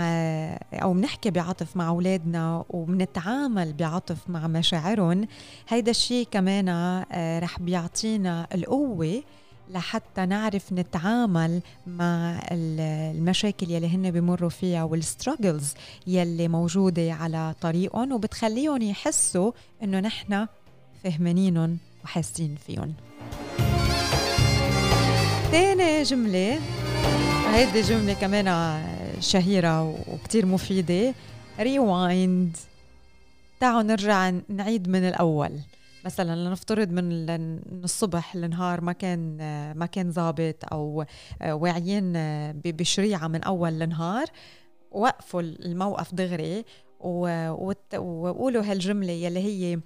[0.72, 5.26] أو بنحكي بعطف مع أولادنا وبنتعامل بعطف مع مشاعرهم.
[5.68, 9.22] هيدا الشيء كمان آه، رح بيعطينا القوة
[9.70, 15.74] لحتى نعرف نتعامل مع المشاكل يلي هن بمروا فيها والستراجلز
[16.07, 19.53] يلي موجودة على طريقهم وبتخليهم يحسوا
[19.83, 20.47] إنه نحن
[21.05, 22.95] فهمانينهم وحاسين فيهم.
[25.53, 26.59] تاني جملة
[27.55, 28.49] هيدي جملة كمان
[29.21, 31.14] شهيرة وكتير مفيدة.
[31.61, 32.57] ريوايند
[33.61, 35.53] تعالوا نرجع نعيد من الأول.
[36.05, 37.29] مثلا لنفترض من
[37.85, 39.37] الصبح لنهار ما كان
[39.77, 41.05] ما كان ظابط أو
[41.43, 42.12] واعيين
[42.64, 44.27] بشريعة من أول لنهار.
[44.91, 46.64] وقفوا الموقف دغري
[47.01, 49.81] وقولوا هالجملة يلي هي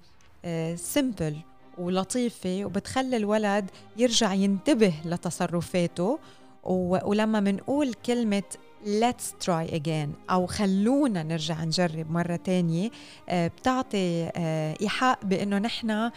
[0.75, 1.35] سمبل
[1.77, 6.19] ولطيفة وبتخلي الولد يرجع ينتبه لتصرفاته.
[6.63, 8.43] ولما منقول كلمة
[8.83, 10.31] let's try again.
[10.31, 12.91] أو خلونا نرجع نجرب مرة تانية.
[13.29, 16.11] آه، بتعطي آه، إيحاء بأنه نحن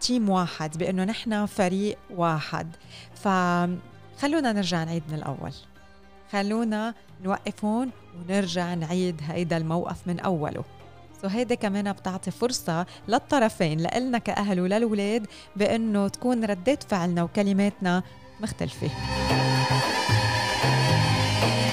[0.00, 2.76] تيم آه، واحد بأنه نحن فريق واحد.
[3.14, 5.52] فخلونا نرجع نعيد من الأول.
[6.32, 6.94] خلونا
[7.24, 10.64] نوقف هون ونرجع نعيد هيدا الموقف من أوله.
[11.22, 15.26] سو كمان بتعطي فرصة للطرفين لإلنا كأهل وللولاد
[15.56, 18.02] بأنه تكون ردات فعلنا وكلماتنا
[18.40, 18.90] مختلفة.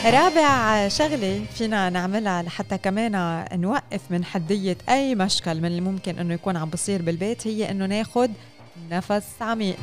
[0.05, 6.33] رابع شغلة فينا نعملها لحتى كمان نوقف من حدية أي مشكل من اللي ممكن إنه
[6.33, 8.31] يكون عم بصير بالبيت هي إنه ناخد
[8.91, 9.77] نفس عميق.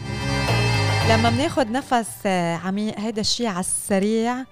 [1.11, 2.27] لما بناخد نفس
[2.65, 4.45] عميق هيدا الشيء على السريع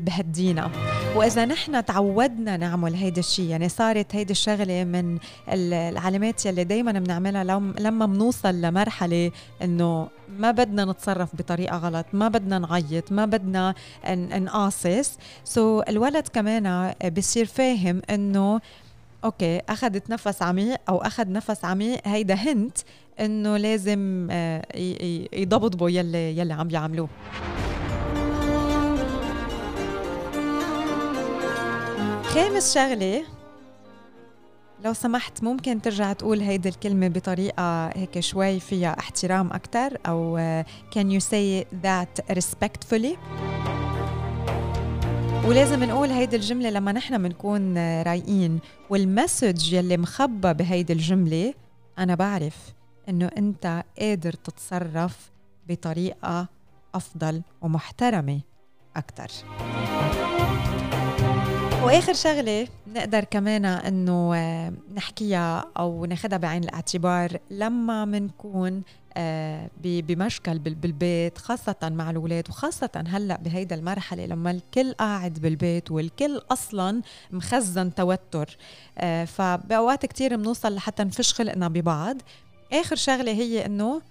[0.00, 0.70] بهدينا.
[1.16, 5.18] وإذا نحن تعودنا نعمل هيدا الشيء يعني صارت هيدي الشغلة من
[5.48, 7.44] العلامات يلي دائما بنعملها
[7.78, 9.30] لما بنوصل لمرحلة
[9.62, 10.08] إنه
[10.38, 13.74] ما بدنا نتصرف بطريقة غلط ما بدنا نعيط ما بدنا
[14.08, 15.18] نقاصص.
[15.44, 18.60] so so الولد كمان بصير فاهم إنه
[19.24, 22.78] okay أخذت نفس عميق أو أخذ نفس عميق هيدا hint
[23.20, 24.62] إنه لازم آه،
[25.32, 27.08] يضبطوا يلي يلي عم بيعملوه
[32.34, 33.24] خامس شغلة
[34.84, 40.66] لو سمحت ممكن ترجع تقول هيدي الكلمة بطريقة هيك شوي فيها احترام أكتر أو uh,
[40.94, 43.18] can you say that respectfully
[45.46, 48.60] ولازم نقول هيدي الجملة لما نحن بنكون رايقين
[48.90, 51.54] والمسج يلي مخبى بهيدي الجملة
[51.98, 52.56] أنا بعرف
[53.08, 55.30] إنه أنت قادر تتصرف
[55.68, 56.48] بطريقة
[56.94, 58.40] أفضل ومحترمة
[58.96, 59.30] أكتر.
[61.82, 68.82] وآخر شغلة نقدر كمان إنه آه، نحكيها أو ناخذها بعين الاعتبار لما بنكون
[69.16, 76.40] آه، بمشكل بالبيت خاصة مع الأولاد وخاصة هلأ بهيدا المرحلة لما الكل قاعد بالبيت والكل
[76.50, 78.56] أصلا مخزن توتر
[78.98, 82.16] آه، فبأوقات كتير بنوصل لحتى نفش خلقنا ببعض.
[82.72, 84.02] آخر شغلة هي إنه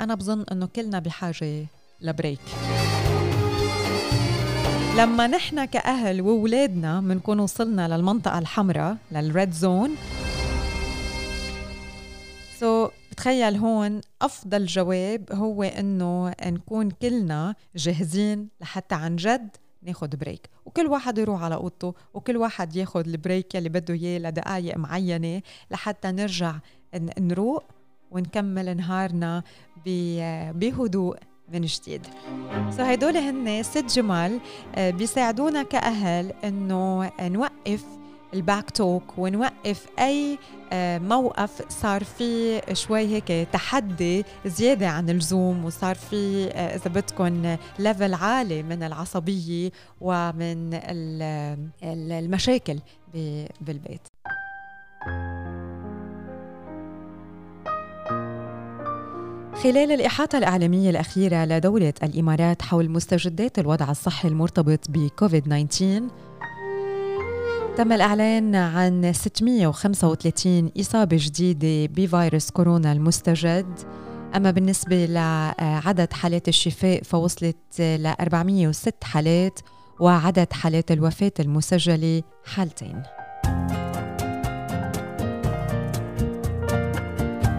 [0.00, 1.66] أنا بظن إنه كلنا بحاجة
[2.00, 2.40] ل break.
[4.96, 9.90] لما نحن كأهل وولادنا بنكون وصلنا للمنطقة الحمراء لل red zone
[12.60, 19.48] so بتخيل هون أفضل جواب هو إنه نكون كلنا جاهزين لحتى عن جد
[19.82, 24.18] ناخد break وكل واحد يروح على أوضته وكل واحد ياخد ال break اللي بده إياه
[24.18, 26.54] لدقائق معينة لحتى نرجع
[27.18, 27.64] نروق
[28.10, 29.42] ونكمل نهارنا
[30.54, 31.16] بهدوء.
[31.48, 32.06] من جديد
[32.76, 34.40] so هدول هن ست جمال
[34.74, 37.84] آه، بيساعدونا كأهل إنه نوقف
[38.34, 40.38] ال back talk ونوقف أي
[40.72, 47.56] آه، موقف صار في شوي هيك تحدي زيادة عن اللزوم وصار في آه، إذا بدكم
[47.78, 49.70] level عالي من العصبية
[50.00, 50.80] ومن
[51.82, 52.78] المشاكل
[53.60, 54.08] بالبيت.
[59.54, 66.02] خلال الإحاطة الإعلامية الأخيرة لدولة الإمارات حول مستجدات الوضع الصحي المرتبط بكوفيد 19
[67.76, 73.78] تم الإعلان عن 635 إصابة جديدة بفيروس كورونا المستجد.
[74.36, 79.60] أما بالنسبة لعدد حالات الشفاء فوصلت ل 406 حالات
[80.00, 83.02] وعدد حالات الوفاة المسجلة حالتين.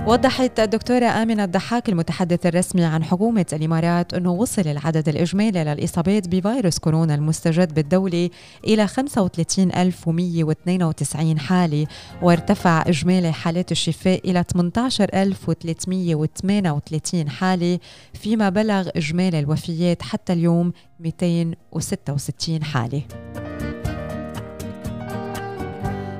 [0.07, 6.79] وضحت الدكتورة آمنة الضحاك المتحدث الرسمي عن حكومة الإمارات أنه وصل العدد الإجمالي للإصابات بفيروس
[6.79, 8.29] كورونا المستجد بالدولة
[8.67, 11.87] إلى 35192 حالة
[12.21, 17.79] وارتفع إجمالي حالات الشفاء إلى 18338 حالة
[18.13, 23.01] فيما بلغ إجمالي الوفيات حتى اليوم 266 حالة.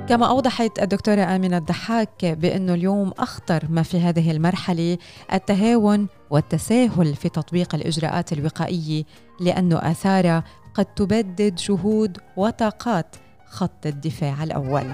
[0.08, 4.98] كما أوضحت الدكتورة آمنة الضحاك بأنه اليوم أخطر ما في هذه المرحلة
[5.32, 9.04] التهاون والتساهل في تطبيق الإجراءات الوقائية
[9.40, 10.44] لأنه آثارها
[10.74, 14.86] قد تبدد جهود وطاقات خط الدفاع الأول.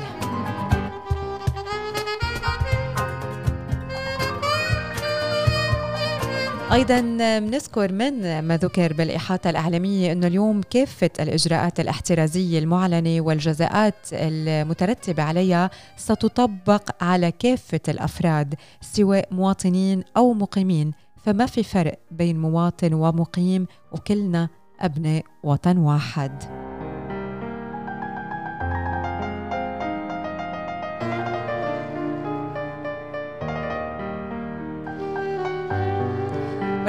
[6.72, 7.00] أيضا
[7.38, 15.70] بنذكر من ما ذكر بالإحاطة الإعلامية أنه اليوم كافة الإجراءات الاحترازية المعلنة والجزاءات المترتبة عليها
[15.96, 20.92] ستطبق على كافة الأفراد سواء مواطنين أو مقيمين.
[21.24, 24.48] فما في فرق بين مواطن ومقيم وكلنا
[24.80, 26.69] أبناء وطن واحد.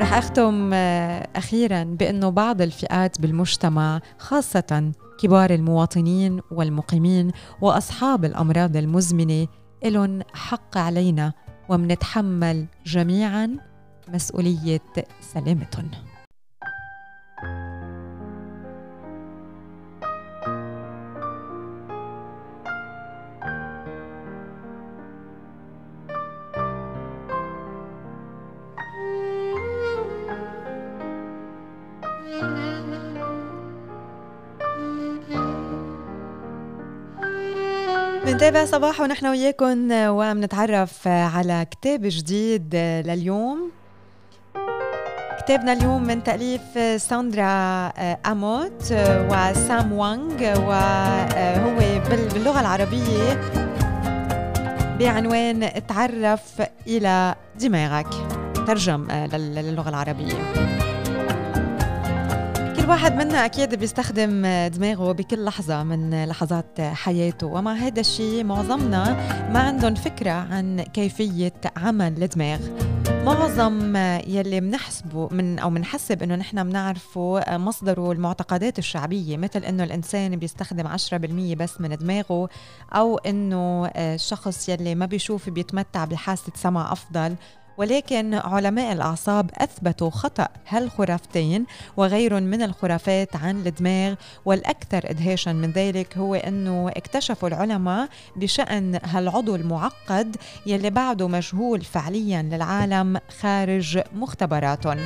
[0.02, 7.32] ورح أختم آه، أخيرا بأنه بعض الفئات بالمجتمع خاصة كبار المواطنين والمقيمين
[7.62, 9.48] وأصحاب الأمراض المزمنة
[9.84, 11.34] لهم حق علينا
[11.70, 13.58] ومنتحمل جميعا
[14.08, 14.82] مسؤولية
[15.34, 15.92] سلامتهم.
[38.42, 43.72] بنتابع صباح ونحن وياكم وبنتعرف على كتاب جديد لليوم.
[45.40, 46.62] كتابنا اليوم من تأليف
[47.02, 47.88] ساندرا
[48.32, 48.94] أموت
[49.30, 51.78] وسام وانغ وهو
[52.34, 53.42] باللغة العربية
[55.00, 58.14] بعنوان تعرف إلى دماغك
[58.68, 60.81] ترجم للغة العربية.
[62.82, 69.14] كل واحد منا أكيد بيستخدم دماغه بكل لحظة من لحظات حياته ومع هذا الشيء معظمنا
[69.50, 72.60] ما عندهم فكرة عن كيفية عمل الدماغ.
[73.26, 73.96] معظم
[74.28, 80.88] يلي بنحسبه من أو بنحسب إنه نحن بنعرفه مصدره المعتقدات الشعبية مثل إنه الإنسان بيستخدم
[80.88, 82.50] 10% بس من دماغه
[82.94, 87.36] أو إنه الشخص يلي ما بيشوف بيتمتع بحاسة سمع أفضل
[87.82, 90.48] ولكن علماء الأعصاب أثبتوا خطأ.
[90.68, 91.66] هالخرافتين
[91.98, 94.16] وغير من الخرافات عن الدماغ؟
[94.46, 102.42] والأكثر إدهاشا من ذلك هو أنه اكتشفوا العلماء بشأن هالعضو المعقد يلي بعده مجهول فعليا
[102.42, 104.98] للعالم خارج مختبراتهم.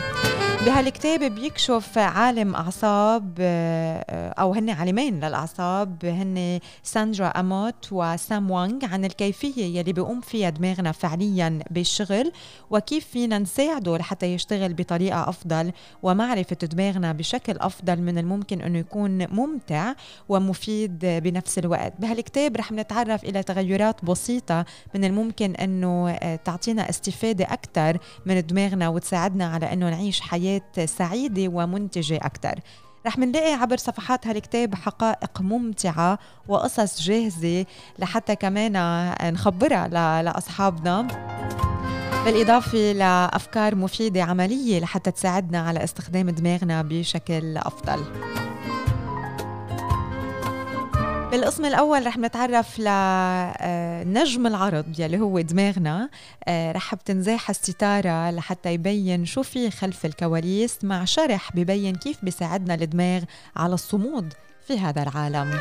[0.66, 6.05] بهالكتاب بيكشف عالم أعصاب آه، أو هن عالمين للأعصاب.
[6.05, 12.32] هن ساندرا أموت وسام وانغ عن الكيفية يلي بيقوم فيها دماغنا فعليا بالشغل
[12.70, 15.72] وكيف فينا نساعده لحتى يشتغل بطريقة أفضل.
[16.03, 19.93] ومعرفة دماغنا بشكل أفضل من الممكن إنه يكون ممتع
[20.30, 21.93] ومفيد بنفس الوقت.
[21.99, 28.89] بهالكتاب رح نتعرف إلى تغيرات بسيطة من الممكن إنه آه، تعطينا استفادة أكثر من دماغنا
[28.89, 32.60] وتساعدنا على إنه نعيش حياة حياة سعيدة ومنتجة أكثر
[33.08, 37.66] رح منلاقي عبر صفحات هالكتاب حقائق ممتعة وقصص جاهزة
[37.99, 38.74] لحتى كمان
[39.24, 39.88] نخبرها
[40.24, 41.08] لأصحابنا.
[42.26, 48.06] بالإضافة لأفكار مفيدة عملية لحتى تساعدنا على استخدام دماغنا بشكل أفضل.
[51.36, 56.10] بالقسم الأول رح نتعرف لنجم آه، العرض يلي هو دماغنا.
[56.48, 62.74] آه، رح بتنزاح الستارة لحتى يبين شو في خلف الكواليس مع شرح ببين كيف بيساعدنا
[62.74, 63.24] الدماغ
[63.56, 64.34] على الصمود
[64.68, 65.60] في هذا العالم.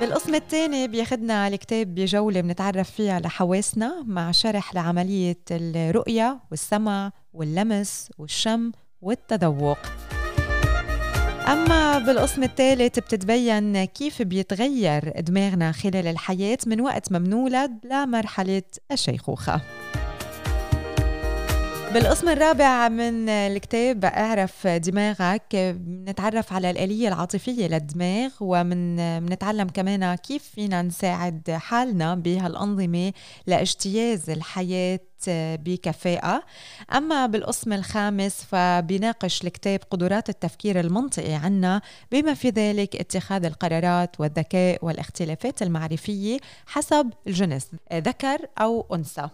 [0.00, 8.72] بالقسم الثاني بياخدنا الكتاب بجولة بنتعرف فيها لحواسنا مع شرح لعملية الرؤية والسمع واللمس والشم
[9.00, 9.78] والتذوق.
[11.46, 19.60] أما بالقسم الثالث بتتبين كيف بيتغير دماغنا خلال الحياة من وقت ما بنولد لمرحلة الشيخوخة.
[21.94, 30.42] بالقسم الرابع من الكتاب اعرف دماغك بنتعرف على الآلية العاطفية للدماغ ومن بنتعلم كمان كيف
[30.54, 33.12] فينا نساعد حالنا بهالأنظمة
[33.46, 36.42] لإجتياز الحياة بكفاءة.
[36.94, 41.80] أما بالقسم الخامس فبيناقش الكتاب قدرات التفكير المنطقي عنا
[42.12, 49.28] بما في ذلك اتخاذ القرارات والذكاء والاختلافات المعرفية حسب الجنس ذكر أو أنثى.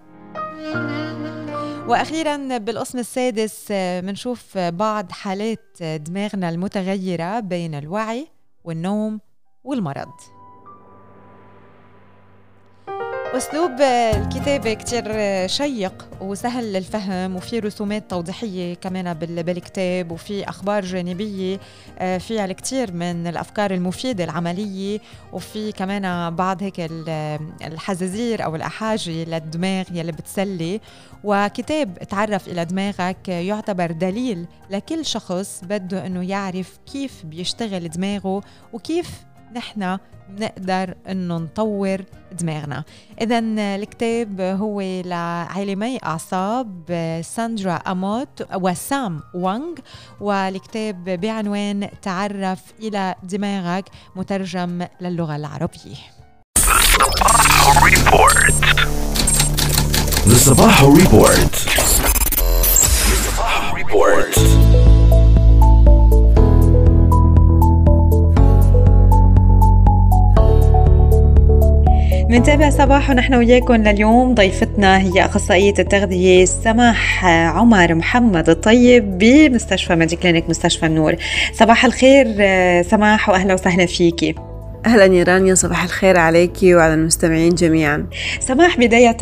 [1.89, 8.29] وأخيرا بالقسم السادس بنشوف بعض حالات دماغنا المتغيرة بين الوعي
[8.65, 9.21] والنوم
[9.65, 10.40] والمرض.
[13.37, 13.81] أسلوب
[14.15, 15.05] الكتابة كتير
[15.47, 21.61] شيق وسهل للفهم وفي رسومات توضيحية كمان بالكتاب وفي أخبار جانبية
[21.99, 24.99] آه، فيها الكثير من الأفكار المفيدة العملية
[25.33, 26.91] وفي كمان بعض هيك
[27.67, 30.81] الحزازير أو الأحاجي للدماغ يلي بتسلي.
[31.25, 39.11] وكتاب تعرف إلى دماغك يعتبر دليل لكل شخص بده أنه يعرف كيف بيشتغل دماغه وكيف
[39.55, 39.99] نحن
[40.29, 41.99] بنقدر إنه نطور
[42.33, 42.85] دماغنا
[43.21, 49.75] اذا الكتاب هو لعالمي أعصاب ساندرا أموت وسام وانغ
[50.21, 53.85] والكتاب بعنوان تعرف إلى دماغك
[54.17, 55.97] مترجم للغة العربية
[60.31, 61.53] The Sabaho Report.
[63.11, 64.30] The Sabaho Report.
[72.31, 74.35] منتابع صباحو ونحن وياكم لليوم.
[74.35, 81.17] ضيفتنا هي أخصائية التغذية سماح عمر محمد الطيب بمستشفى ماجي clinic مستشفى النور.
[81.53, 82.27] صباح الخير
[82.83, 84.35] سماح وأهلا وسهلا فيكي
[84.87, 88.07] أهلا يا رانيا صباح الخير عليك وعلى المستمعين جميعا.
[88.41, 89.17] سماح بداية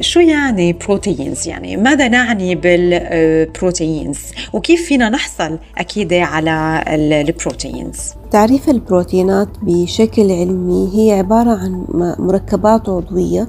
[0.00, 4.18] شو يعني proteins يعني ماذا نعني بال proteins
[4.52, 11.84] وكيف فينا نحصل أكيد على ال proteins تعريف البروتينات بشكل علمي هي عبارة عن
[12.18, 13.48] مركبات عضوية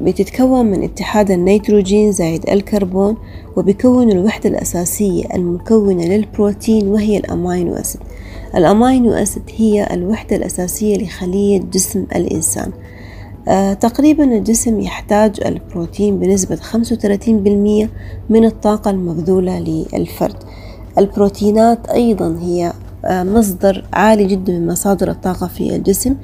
[0.00, 3.16] بتتكون من اتحاد النيتروجين زائد الكربون
[3.56, 8.00] وبيكون الوحدة الأساسية المكونة للبروتين وهي الأمينو أسيد.
[8.56, 12.72] الأمينو أسيد هي الوحدة الأساسية لخلية جسم الإنسان.
[13.48, 17.88] آه تقريبا الجسم يحتاج البروتين بنسبة 35%
[18.30, 19.58] من الطاقة المبذولة
[19.92, 20.36] للفرد.
[20.98, 22.72] البروتينات أيضا هي
[23.04, 26.14] آه، مصدر عالي جدا من مصادر الطاقة في الجسم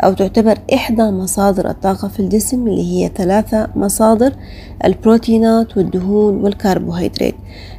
[0.00, 4.32] أو تعتبر إحدى مصادر الطاقة في الجسم اللي هي ثلاثة مصادر
[4.84, 7.34] البروتينات والدهون والكربوهيدرات.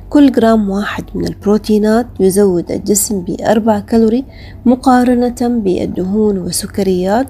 [0.09, 4.23] كل جرام واحد من البروتينات يزود الجسم بأربع كالوري
[4.65, 7.27] مقارنة بالدهون والسكريات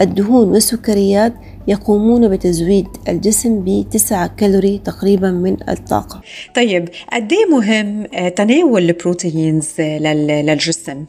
[0.00, 1.32] الدهون والسكريات
[1.68, 6.20] يقومون بتزويد الجسم بتسعة كالوري تقريبا من الطاقة
[6.54, 8.06] طيب قد مهم
[8.36, 11.04] تناول البروتينز للجسم؟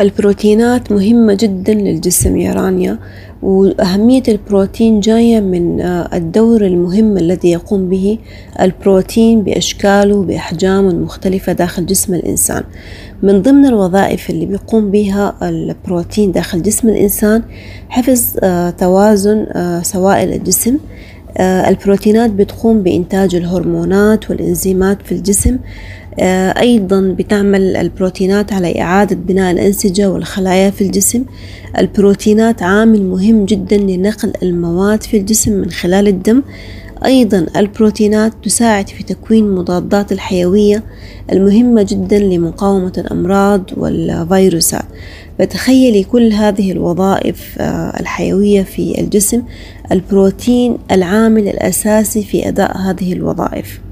[0.00, 2.98] البروتينات مهمة جدا للجسم يا رانيا
[3.42, 8.18] وأهمية البروتين جاية من آه، الدور المهم الذي يقوم به
[8.60, 12.62] البروتين بأشكاله بأحجامه المختلفة داخل جسم الإنسان.
[13.22, 17.42] من ضمن الوظائف اللي بيقوم بها البروتين داخل جسم الإنسان
[17.88, 20.78] حفظ آه، توازن آه، سوائل الجسم.
[21.40, 25.58] البروتينات بتقوم بإنتاج الهرمونات والإنزيمات في الجسم.
[26.20, 31.24] أيضا بتعمل البروتينات على إعادة بناء الأنسجة والخلايا في الجسم.
[31.78, 36.42] البروتينات عامل مهم جدا لنقل المواد في الجسم من خلال الدم.
[37.04, 40.82] أيضا البروتينات تساعد في تكوين مضادات الحيوية
[41.32, 44.84] المهمة جدا لمقاومة الأمراض والفيروسات.
[45.38, 49.42] فتخيلي كل هذه الوظائف آه، الحيوية في الجسم
[49.92, 53.85] البروتين العامل الأساسي في أداء هذه الوظائف.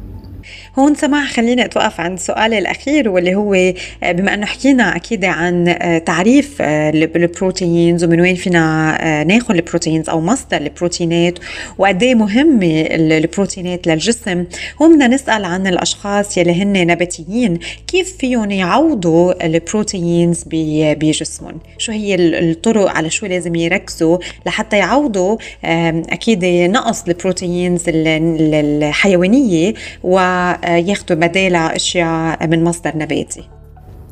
[0.78, 5.68] هون سماح خليني أتوقف عند سؤالي الأخير واللي هو آه، بما أنه حكينا أكيد عن
[5.68, 11.38] آه، تعريف آه، ال proteins ومن وين فينا ناخذ ال proteins أو مصدر البروتينات
[11.78, 14.44] وقديه مهمة البروتينات للجسم.
[14.82, 21.92] هون بدنا نسأل عن الأشخاص يلي هن نباتيين كيف فيهم يعوضوا ال proteins بجسمهم؟ شو
[21.92, 30.33] هي الطرق على شو لازم يركزوا لحتى يعوضوا أكيد نقص البروتينز الحيوانية و
[30.64, 33.48] ياخذوا بدالها أشياء من مصدر نباتي.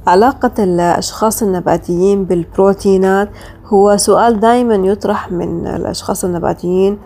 [0.07, 3.29] علاقة الأشخاص النباتيين بالبروتينات
[3.67, 6.99] هو سؤال دائما يطرح من الأشخاص النباتيين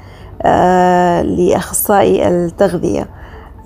[0.42, 3.08] آه، لأخصائي التغذية.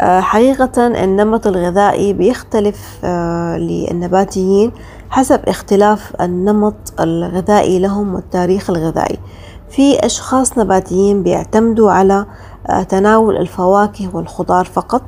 [0.01, 4.72] آه، حقيقة النمط الغذائي بيختلف آه، للنباتيين
[5.11, 9.18] حسب اختلاف النمط الغذائي لهم والتاريخ الغذائي.
[9.68, 12.26] في أشخاص نباتيين بيعتمدوا على
[12.88, 15.03] تناول الفواكه والخضار فقط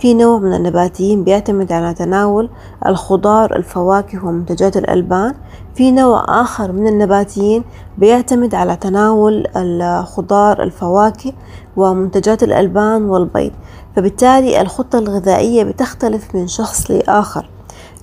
[0.00, 2.50] في نوع من النباتيين بيعتمد على تناول
[2.86, 5.34] الخضار الفواكه ومنتجات الألبان.
[5.74, 7.64] في نوع آخر من النباتيين
[7.98, 11.32] بيعتمد على تناول الخضار الفواكه
[11.76, 13.52] ومنتجات الألبان والبيض.
[13.96, 17.48] فبالتالي الخطة الغذائية بتختلف من شخص لآخر.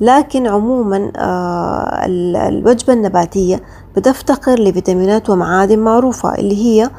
[0.01, 2.05] لكن عموما آه،
[2.49, 3.63] الوجبة النباتية
[3.95, 6.89] بتفتقر لفيتامينات ومعادن معروفة اللي هي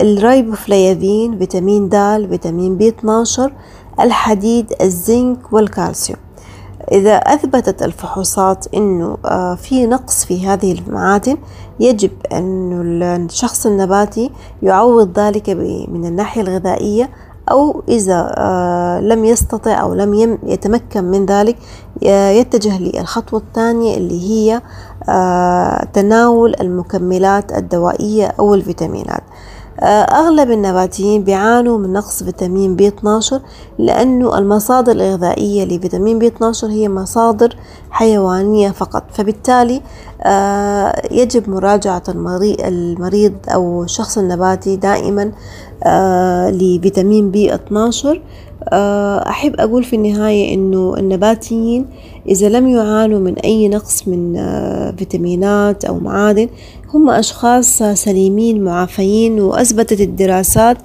[0.00, 3.52] الرايبوفليافين فيتامين د فيتامين بي 12
[4.00, 6.18] الحديد الزنك والكالسيوم.
[6.92, 11.36] إذا أثبتت الفحوصات أنه آه، في نقص في هذه المعادن
[11.80, 14.30] يجب أن الشخص النباتي
[14.62, 15.50] يعوض ذلك
[15.88, 17.10] من الناحية الغذائية
[17.50, 21.56] أو إذا آه، لم يستطع أو لم يتمكن من ذلك
[22.02, 24.62] يتجه للخطوة الثانية اللي هي
[25.08, 29.22] آه، تناول المكملات الدوائية أو الفيتامينات.
[29.82, 33.40] أغلب النباتيين بيعانوا من نقص فيتامين بي 12
[33.78, 37.56] لأنه المصادر الغذائية لفيتامين بي 12 هي مصادر
[37.90, 39.02] حيوانية فقط.
[39.12, 39.82] فبالتالي
[40.22, 45.32] آه، يجب مراجعة المريض أو الشخص النباتي دائما
[45.84, 48.22] آه، لفيتامين بي 12
[49.28, 51.86] أحب أقول في النهاية أنه النباتيين
[52.28, 54.34] إذا لم يعانوا من أي نقص من
[54.96, 56.48] فيتامينات أو معادن
[56.94, 60.76] هم أشخاص سليمين معافيين وأثبتت الدراسات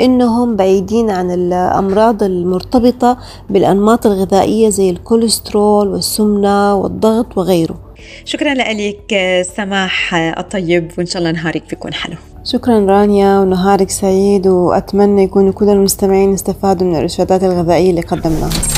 [0.00, 3.18] أنهم بعيدين عن الأمراض المرتبطة
[3.50, 7.78] بالأنماط الغذائية زي الكوليسترول والسمنة والضغط وغيره.
[8.24, 9.16] شكرا لك
[9.56, 12.16] سماح الطيب وإن شاء الله نهارك بيكون حلو.
[12.44, 18.77] شكرا رانيا ونهارك سعيد وأتمنى يكونوا كل المستمعين استفادوا من الإرشادات الغذائية اللي قدمناها.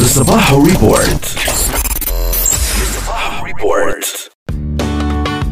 [0.00, 1.22] The صباحو Report.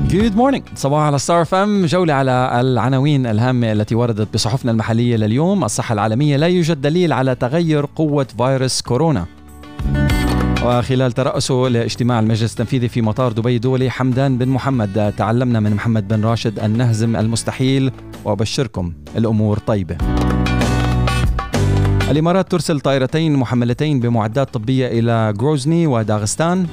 [0.08, 5.16] good morning صباحو على ستار أف إم جولة على العناوين الهامة التي وردت بصحفنا المحلية
[5.16, 5.64] لليوم.
[5.64, 9.26] الصحة العالمية لا يوجد دليل على تغير قوة فيروس كورونا.
[10.64, 15.14] وخلال ترأسه لاجتماع المجلس التنفيذي في مطار دبي الدولي حمدان بن محمد.
[15.16, 17.92] تعلمنا من محمد بن راشد أن نهزم المستحيل.
[18.24, 19.96] وأبشركم الأمور طيبة.
[22.10, 26.66] الإمارات ترسل طائرتين محملتين بمعدات طبية إلى غروزني وداغستان.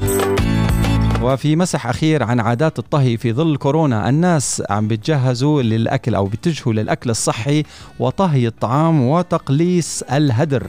[1.21, 6.73] وفي مسح أخير عن عادات الطهي في ظل كورونا الناس عم بيتجهزوا للأكل أو بيتجهوا
[6.73, 7.63] للأكل الصحي
[7.99, 10.67] وطهي الطعام وتقليص الهدر.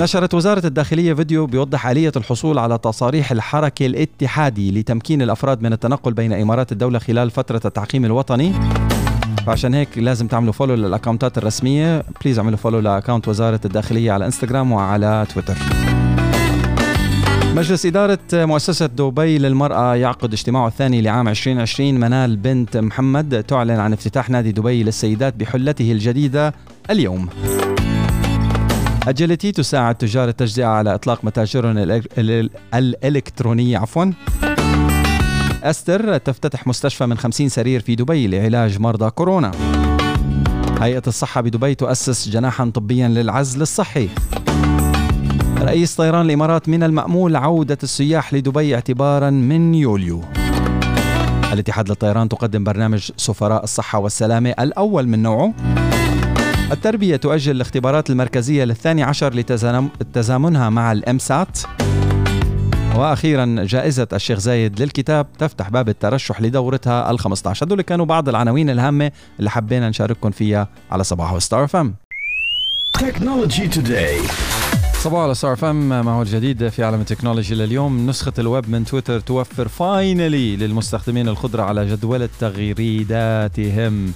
[0.00, 6.12] نشرت وزارة الداخلية فيديو بيوضح آلية الحصول على تصاريح الحركة الاتحادي لتمكين الأفراد من التنقل
[6.12, 8.52] بين إمارات الدولة خلال فترة التعقيم الوطني.
[9.48, 12.04] فعشان هيك لازم تعملوا follow لل accountات الرسمية.
[12.22, 15.54] please اعملوا follow ل account وزارة الداخلية على انستغرام وعلى تويتر
[17.54, 23.92] مجلس إدارة مؤسسة دبي للمرأة يعقد اجتماعه الثاني لعام 2020 منال بنت محمد تعلن عن
[23.92, 26.54] افتتاح نادي دبي للسيدات بحلته الجديدة
[26.90, 27.28] اليوم.
[29.08, 32.00] أجيلتي تساعد تجار التجزئة على إطلاق متاجرهم
[32.74, 33.78] الإلكترونية.
[33.78, 34.12] عفوا.
[35.62, 39.52] أستر تفتتح مستشفى من 50 سرير في دبي لعلاج مرضى كورونا.
[40.80, 44.08] هيئة الصحة بدبي تؤسس جناحا طبيا للعزل الصحي.
[45.60, 50.24] رئيس طيران الإمارات من المأمول عودة السياح لدبي اعتبارا من يوليو.
[51.52, 55.54] الاتحاد للطيران تقدم برنامج سفراء الصحة والسلامة الأول من نوعه.
[56.72, 61.58] التربية تؤجل الاختبارات المركزية للثاني عشر لتزامنها مع الأمسات
[62.96, 68.70] وأخيرا جائزة الشيخ زايد للكتاب تفتح باب الترشح لدورتها ال 15 هدول كانوا بعض العناوين
[68.70, 71.94] الهامة اللي حبينا نشارككم فيها على صباح ستار إف إم
[72.94, 74.18] technology today
[75.02, 78.06] صباحو على ستار إف إم ما هو الجديد في عالم التكنولوجي لليوم.
[78.06, 84.12] نسخة الويب من تويتر توفر finally للمستخدمين القدرة على جدولة تغريداتهم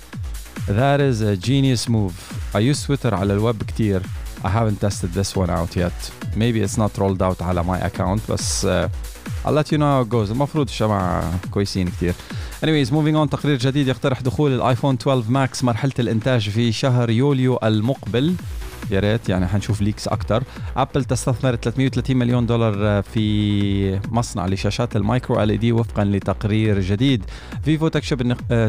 [0.68, 2.14] That is a genius move.
[2.54, 4.02] I use Twitter على الويب كتير.
[4.44, 6.10] I haven't tested this one out yet.
[6.36, 8.88] Maybe it's not rolled out على my account بس uh,
[9.44, 10.30] I'll let you know how it goes.
[10.30, 12.14] المفروض الجماعة كويسين كثير.
[12.64, 17.58] Anyways moving on تقرير جديد يقترح دخول الايفون 12 ماكس مرحلة الانتاج في شهر يوليو
[17.62, 18.34] المقبل.
[18.92, 20.42] يا ريت يعني حنشوف leaks أكثر
[20.76, 27.24] ابل تستثمر 330 مليون دولار في مصنع لشاشات ال micro LED وفقا لتقرير جديد.
[27.64, 28.22] فيفو تكشف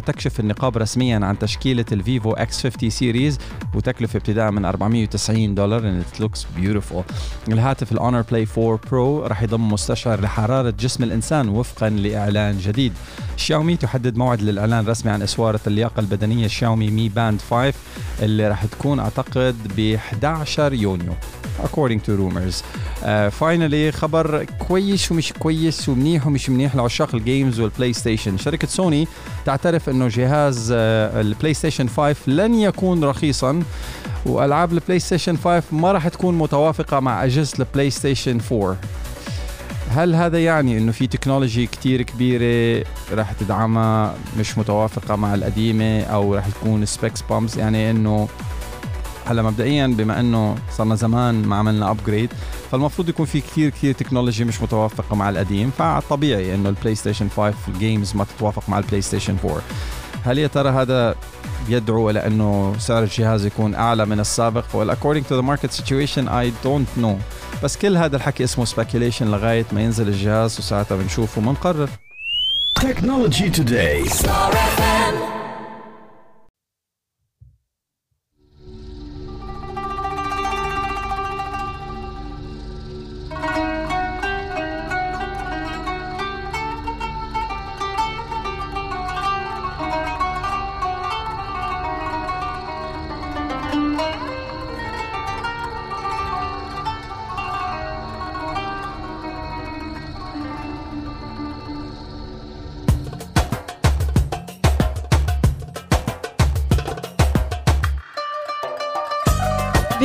[0.05, 3.39] تكشف النقاب رسميا عن تشكيلة الفيفو إكس 50 series
[3.76, 7.03] وتكلفة ابتداء من 490 دولار and it looks beautiful.
[7.47, 12.93] الهاتف الهونر بلاي 4 برو راح يضم مستشعر لحرارة جسم الإنسان وفقا لإعلان جديد.
[13.38, 17.74] شاومي تحدد موعد للإعلان الرسمي عن اسواره اللياقه البدنية شاومي مي باند 5
[18.21, 21.14] اللي راح تكون أعتقد ب 11 يونيو
[21.64, 22.64] according to rumors.
[23.32, 28.68] finally uh, خبر كويس ومش كويس ومنيح ومش منيح لعشاق ال games والبلاي ستيشن شركة
[28.68, 29.07] سوني
[29.45, 33.64] تعترف إنه جهاز البلاي ستيشن 5 لن يكون رخيصا
[34.26, 38.78] وألعاب البلاي ستيشن 5 ما راح تكون متوافقة مع أجهزة البلاي ستيشن 4
[39.89, 46.36] هل هذا يعني إنه في تكنولوجي كتير كبيرة راح تدعمها مش متوافقة مع القديمة أو
[46.36, 48.28] راح تكون specs bumps يعني إنه
[49.26, 52.30] هلا مبدئيا بما إنه صرنا زمان ما عملنا upgrade
[52.71, 57.53] فالمفروض يكون في كثير كثير تكنولوجي مش متوافقة مع القديم فطبيعي إنه البلاي ستيشن 5
[57.68, 59.61] ال games ما تتوافق مع البلاي ستيشن 4
[60.26, 61.15] هل يا ترى هذا
[61.69, 66.28] يدعو إلى إنه سعر الجهاز يكون أعلى من السابق؟ Well according to the market situation
[66.28, 67.15] I don't know.
[67.63, 71.89] بس كل هذا الحكي اسمه speculation لغاية ما ينزل الجهاز وساعتها بنشوف وبنقرر
[72.80, 74.09] Technology Today.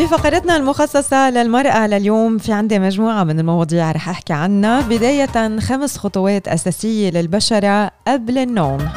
[0.09, 4.81] بفقرتنا المخصصة للمرأة لليوم في عندي مجموعة من المواضيع رح أحكي عنها.
[4.81, 8.89] بداية خمس خطوات أساسية للبشرة قبل النوم.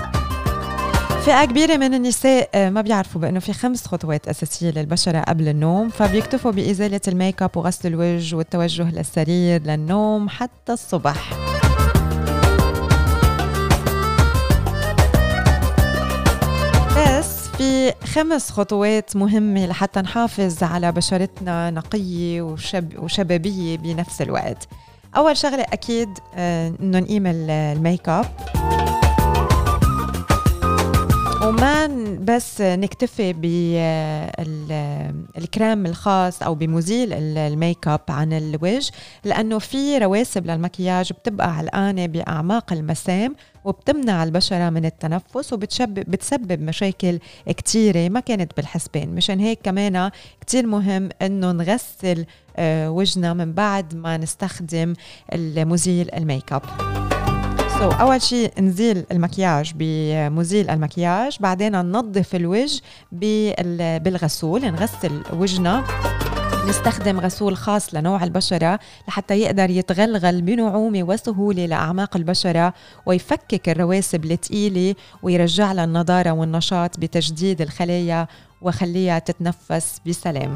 [1.26, 5.90] فئة كبيرة من النساء آه، ما بيعرفوا بأنه في خمس خطوات أساسية للبشرة قبل النوم
[5.90, 11.51] فبيكتفوا بإزالة الميك أب وغسل الوجه والتوجه للسرير للنوم حتى الصبح.
[17.62, 24.68] في خمس خطوات مهمة لحتى نحافظ على بشرتنا نقية وشب وشبابية بنفس الوقت.
[25.18, 28.26] أول شغلة أكيد آه، إنه نقيم الميك اب
[31.52, 31.88] وما
[32.22, 33.34] بس نكتفي
[35.36, 38.92] بالكريم الخاص أو بمزيل الميك أب عن الوجه
[39.24, 43.36] لأنه في رواسب للمكياج بتبقى علقانه بأعماق المسام
[43.66, 49.16] وبتمنع البشرة من التنفس وبتسبب مشاكل كتيرة ما كانت بالحسبان.
[49.16, 52.26] مشان هيك كمان كتير مهم إنه نغسل
[52.58, 54.94] آه، وجهنا من بعد ما نستخدم
[55.34, 56.62] المزيل الميك أب.
[57.82, 62.82] So, أول شيء نزيل المكياج بمزيل المكياج بعدين ننظف الوجه
[63.98, 65.84] بالغسول نغسل وجهنا.
[66.68, 72.74] نستخدم غسول خاص لنوع البشرة لحتى يقدر يتغلغل بنعومة وسهولة لأعماق البشرة
[73.06, 78.28] ويفكك الرواسب الثقيلة ويرجع لها النضارة والنشاط بتجديد الخلايا
[78.62, 80.56] وخليها تتنفس بسلام.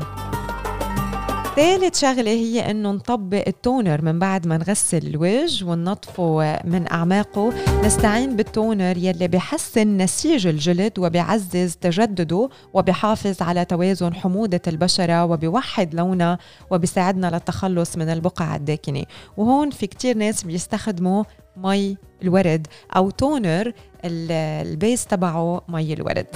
[1.56, 7.54] ثالث شغلة هي إنه نطبق التونر من بعد ما نغسل الوجه وننظفه من أعماقه.
[7.84, 16.38] نستعين بالتونر يلي بحسن نسيج الجلد وبيعزز تجدده وبيحافظ على توازن حموضة البشرة وبيوحد لونها
[16.72, 19.04] وبيساعدنا للتخلص من البقع الداكنة.
[19.38, 21.24] وهون في كتير ناس بيستخدموا
[21.58, 23.72] مي الورد أو toner
[24.06, 26.36] ال base تبعه مي الورد.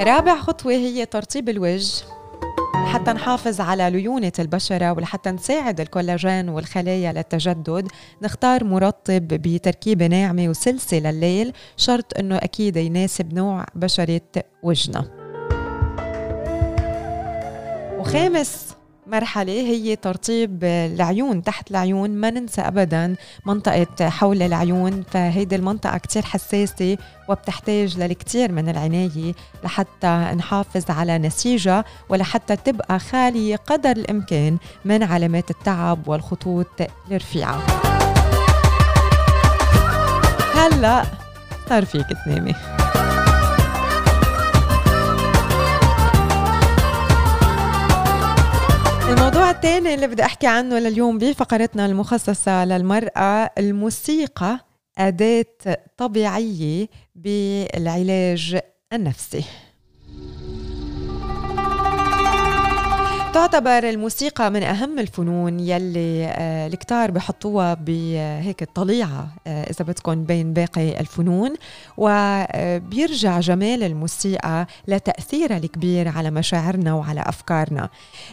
[0.00, 2.11] رابع خطوة هي ترطيب الوجه.
[2.82, 7.88] لحتى نحافظ على ليونة البشرة ولحتى نساعد الكولاجين والخلايا للتجدد
[8.22, 14.20] نختار مرطب بتركيبة ناعمة وسلسة لليل شرط إنه أكيد يناسب نوع بشرة
[14.62, 15.04] وجهنا
[17.98, 18.71] وخامس
[19.12, 26.22] مرحلة هي ترطيب العيون تحت العيون ما ننسى أبدا منطقة حول العيون فهيدي المنطقة كتير
[26.22, 26.96] حساسة
[27.28, 29.34] وبتحتاج للكثير من العناية
[29.64, 36.66] لحتى نحافظ على نسيجها ولحتى تبقى خالية قدر الإمكان من علامات التعب والخطوط
[37.10, 37.62] الرفيعة.
[40.54, 41.02] هلأ
[41.68, 42.54] صار فيك تنامي
[49.12, 54.58] الموضوع الثاني اللي بدي أحكي عنه لليوم بفقرتنا المخصصة للمرأة الموسيقى
[54.98, 55.46] أداة
[55.96, 58.60] طبيعية بالعلاج
[58.92, 59.44] النفسي.
[63.32, 70.52] تعتبر الموسيقى من أهم الفنون يلي آه الكتار بحطوها بهيك الطليعة آه إذا بدكم بين
[70.52, 71.54] باقي الفنون.
[71.96, 77.88] وبيرجع جمال الموسيقى لتأثيرها الكبير على مشاعرنا وعلى أفكارنا.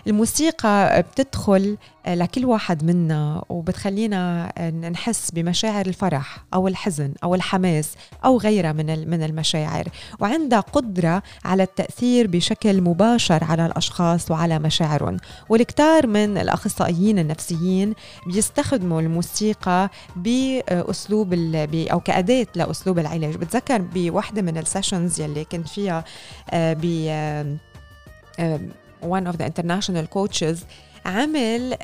[0.08, 1.78] الموسيقى بتدخل
[2.10, 7.92] لكل واحد منا وبتخلينا نحس بمشاعر الفرح أو الحزن أو الحماس
[8.26, 9.88] أو غيرها من من المشاعر.
[10.20, 15.18] وعندها قدرة على التأثير بشكل مباشر على الأشخاص وعلى مشاعرهم.
[15.50, 17.94] والكثار من الأخصائيين النفسيين
[18.28, 21.34] بيستخدموا الموسيقى بأسلوب
[21.92, 23.36] أو كأداة لأسلوب العلاج.
[23.36, 26.04] بتذكر بوحدة من ال sessions يلي كنت فيها
[26.54, 27.60] ب
[29.02, 30.58] one of the international coaches
[31.06, 31.78] عمل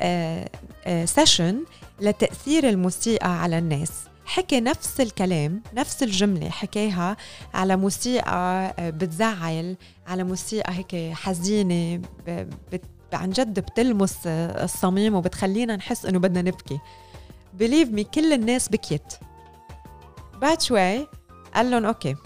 [1.04, 1.64] session
[2.00, 3.92] لتأثير الموسيقى على الناس.
[4.24, 7.16] حكي نفس الكلام نفس الجملة حكاها
[7.54, 12.02] على موسيقى بتزعل على موسيقى هيك حزينة
[13.12, 16.78] عن جد بتلمس الصميم وبتخلينا نحس إنه بدنا نبكي.
[17.54, 19.14] believe me كل الناس بكيت.
[20.40, 21.06] بعد شوي
[21.54, 22.16] قال لهم okay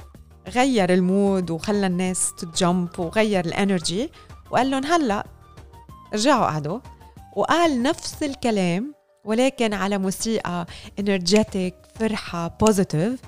[0.48, 4.10] غير ال mood وخلى الناس ت jump وغير ال energy
[4.50, 5.26] وقال لهم هلأ
[6.14, 6.80] رجعوا قعدوا
[7.36, 8.94] وقال نفس الكلام
[9.24, 10.66] ولكن على موسيقى
[10.98, 13.20] energetic فرحة positive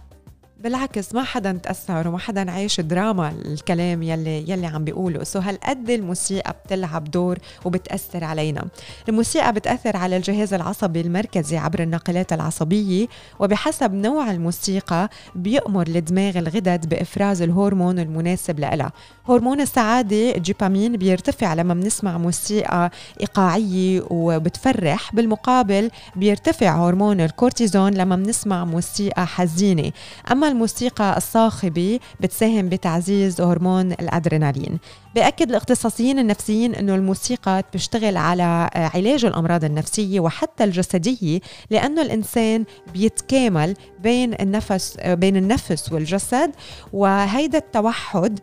[0.62, 5.24] بالعكس ما حدا تأثر وما حدا عايش دراما الكلام يلي يلي عم بيقوله.
[5.24, 8.64] so هالقد الموسيقى بتلعب دور وبتأثر علينا.
[9.08, 13.06] الموسيقى بتأثر على الجهاز العصبي المركزي عبر الناقلات العصبية
[13.40, 18.92] وبحسب نوع الموسيقى بيأمر الدماغ الغدد بإفراز الهرمون المناسب لها.
[19.28, 22.90] هرمون السعادة الجيبامين بيرتفع لما بنسمع موسيقى
[23.20, 25.14] إيقاعية وبتفرح.
[25.14, 29.92] بالمقابل بيرتفع هرمون الكورتيزون لما بنسمع موسيقى حزينة.
[30.32, 34.78] أما الموسيقى الصاخبة بتساهم بتعزيز هرمون الأدرينالين.
[35.14, 41.40] بأكد الاختصاصيين النفسيين أنه الموسيقى بتشتغل على علاج الأمراض النفسية وحتى الجسدية
[41.70, 46.50] لأنه الإنسان بيتكامل بين النفس بين النفس والجسد
[46.92, 48.38] وهيدا التوحد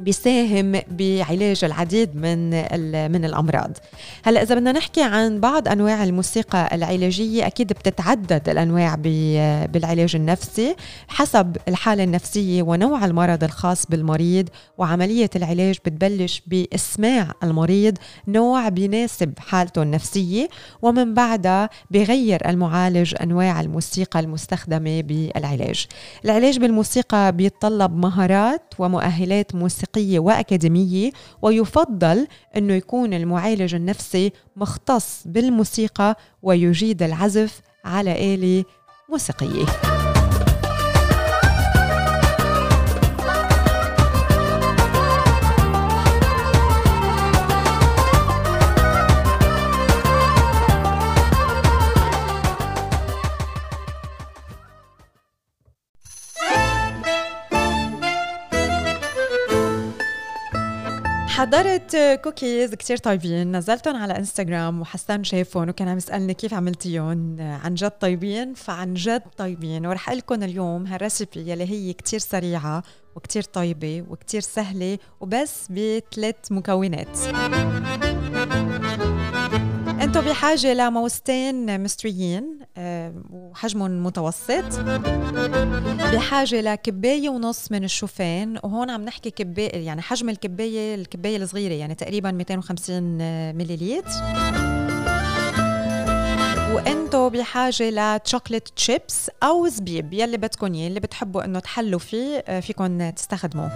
[0.00, 2.50] بيساهم بعلاج العديد من
[3.12, 3.70] من الأمراض.
[4.24, 8.94] هلا إذا بدنا نحكي عن بعض أنواع الموسيقى العلاجية أكيد بتتعدد الأنواع
[9.66, 10.76] بالعلاج النفسي
[11.08, 14.48] حسب الحالة النفسية ونوع المرض الخاص بالمريض
[14.78, 17.98] وعملية العلاج بتبلش بإسماع المريض
[18.28, 20.48] نوع بيناسب حالته النفسية
[20.82, 25.86] ومن بعدها بغير المعالج أنواع الموسيقى المستخدمة بالعلاج.
[26.24, 31.10] العلاج بالموسيقى بيتطلب مهارات ومؤهلات موسيقى موسيقية وأكاديمية
[31.42, 32.26] ويفضل
[32.56, 38.64] أنه يكون المعالج النفسي مختص بالموسيقى ويجيد العزف على آلة
[39.08, 39.66] موسيقية.
[61.46, 67.74] حضرت كوكيز كتير طيبين نزلتهم على انستغرام وحسان شافهم وكان عم يسألني كيف عملتيهم عن
[67.74, 69.86] جد طيبين؟ فعن جد طيبين.
[69.86, 72.82] ورح لكم اليوم هالريسيبي يلي هي كتير سريعة
[73.16, 77.18] وكتير طيبة وكتير سهلة وبس بثلاث مكونات.
[80.00, 84.80] أنتم بحاجة لموستين مستريين آه، وحجمهم متوسط.
[86.14, 91.94] بحاجة لكباية ونص من الشوفان وهون عم نحكي كباية يعني حجم الكباية الكباية الصغيرة يعني
[91.94, 93.02] تقريبا 250
[93.56, 94.10] مليليتر
[96.72, 102.44] وانتو بحاجة ل chocolate chips أو زبيب يلي بدكم اياه اللي بتحبوا إنه تحلوا فيه
[102.48, 103.70] آه، فيكم تستخدموه.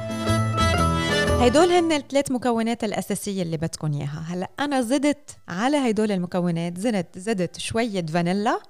[1.41, 4.25] هيدول هن الثلاث مكونات الأساسية اللي بدكم إياها.
[4.29, 8.61] هلأ أنا زدت على هيدول المكونات زدت زدت شوية فانيلا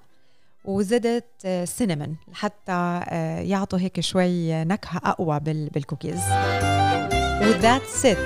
[0.65, 6.19] وزدت cinnamon لحتى آه، يعطوا هيك شوي نكهة أقوى بالكوكيز.
[7.41, 8.17] و that's it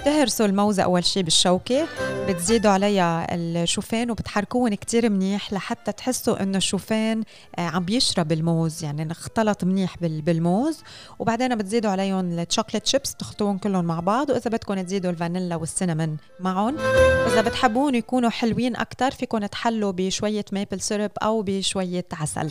[0.00, 1.86] بتهرسوا الموزة أول شي بالشوكة.
[2.28, 7.22] بتزيدوا عليها الشوفان وبتحركوهم كتير منيح لحتى تحسوا إنه الشوفان
[7.58, 8.84] آه، عم بيشرب الموز.
[8.84, 10.82] يعني اختلط منيح بالموز.
[11.18, 14.30] وبعدين بتزيدوا عليهم ال chocolate chips تخلطوهم كلهم مع بعض.
[14.30, 16.76] وإذا بدكم تزيدوا الفانيلا وال cinnamon معهم.
[17.24, 22.50] واذا بتحبون يكونوا حلوين أكثر فيكم تحلوا بشوية maple syrup أو بشوية عسل.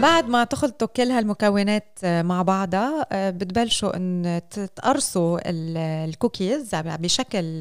[0.00, 4.40] بعد ما تخلطوا كل هالمكونات آه، مع بعضها آه، بتبلشوا إن
[4.76, 7.58] تقرصوا الكوكيز بشكل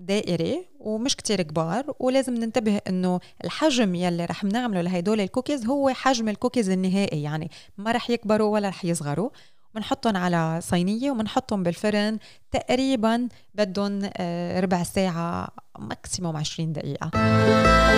[0.00, 1.94] دائري ومش كتير كبار.
[1.98, 7.92] ولازم ننتبه إنه الحجم يلي رح نعمله لهدول الكوكيز هو حجم الكوكيز النهائي يعني ما
[7.92, 9.30] رح يكبروا ولا رح يصغروا.
[9.74, 12.18] بنحطهم على صينية وبنحطهم بالفرن
[12.50, 17.10] تقريبا بدهم آه، ربع ساعة maximum 20 دقيقة.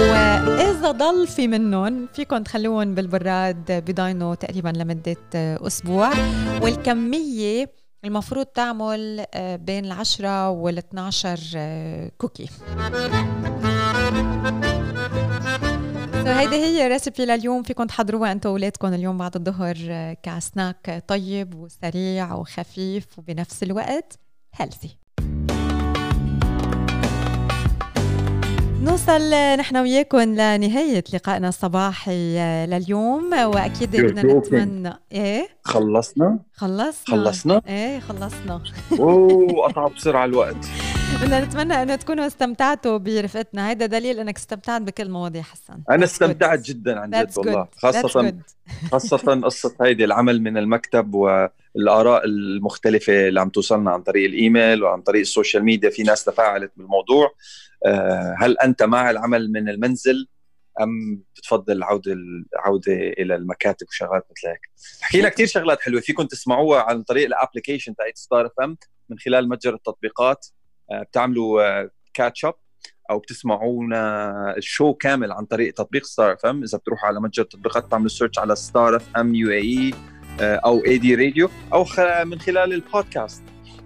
[0.01, 6.10] وإذا ضل في منهم فيكم تخلوهم بالبراد بضاينوا تقريبا لمدة آه، أسبوع.
[6.62, 7.72] والكمية
[8.05, 12.48] المفروض تعمل آه، بين العشرة وال 12 cookie.
[16.32, 19.77] هيدي هي recipe لليوم فيكم تحضروها أنتم واولادكم اليوم بعد الظهر
[20.23, 24.19] كسناك طيب وسريع وخفيف وبنفس الوقت
[24.55, 24.97] healthy
[28.82, 37.16] نوصل نحن وياكم لنهاية لقائنا الصباحي آه، لليوم وأكيد بدنا نتمنى إيه؟ خلصنا؟ خلصنا.
[37.16, 38.62] خلصنا؟ إيه خلصنا.
[38.93, 40.66] أوه قطع بسرعة الوقت.
[41.20, 43.70] بدنا نتمنى أنه تكونوا استمتعتوا برفقتنا.
[43.70, 45.82] هيدا دليل إنك استمتعت بكل المواضيع حسان.
[45.90, 47.68] أنا استمتعت جدا عن جد والله.
[47.76, 48.34] خاصه
[48.92, 55.02] خاصة قصة هيدي العمل من المكتب والآراء المختلفة اللي عم توصلنا عن طريق الإيميل وعن
[55.02, 55.90] طريق ال social media.
[55.90, 57.34] في ناس تفاعلت بالموضوع.
[57.86, 60.28] آه، هل أنت مع العمل من المنزل
[60.80, 64.60] أم بتفضل العوده العوده إلى المكاتب وشغلات مثل هيك
[65.01, 68.76] حكينا كثير شغلات حلوة فيكم تسمعوها عن طريق ال application تاعت Star FM
[69.09, 70.47] من خلال متجر التطبيقات.
[70.92, 72.55] بتعملوا catch up
[73.10, 77.84] أو بتسمعونا ال show كامل عن طريق تطبيق Star FM إذا بتروحوا على متجر التطبيقات
[77.84, 79.94] بتعملوا search على Star FM UAE
[80.40, 81.84] أو AD Radio أو
[82.24, 83.42] من خلال البودكاست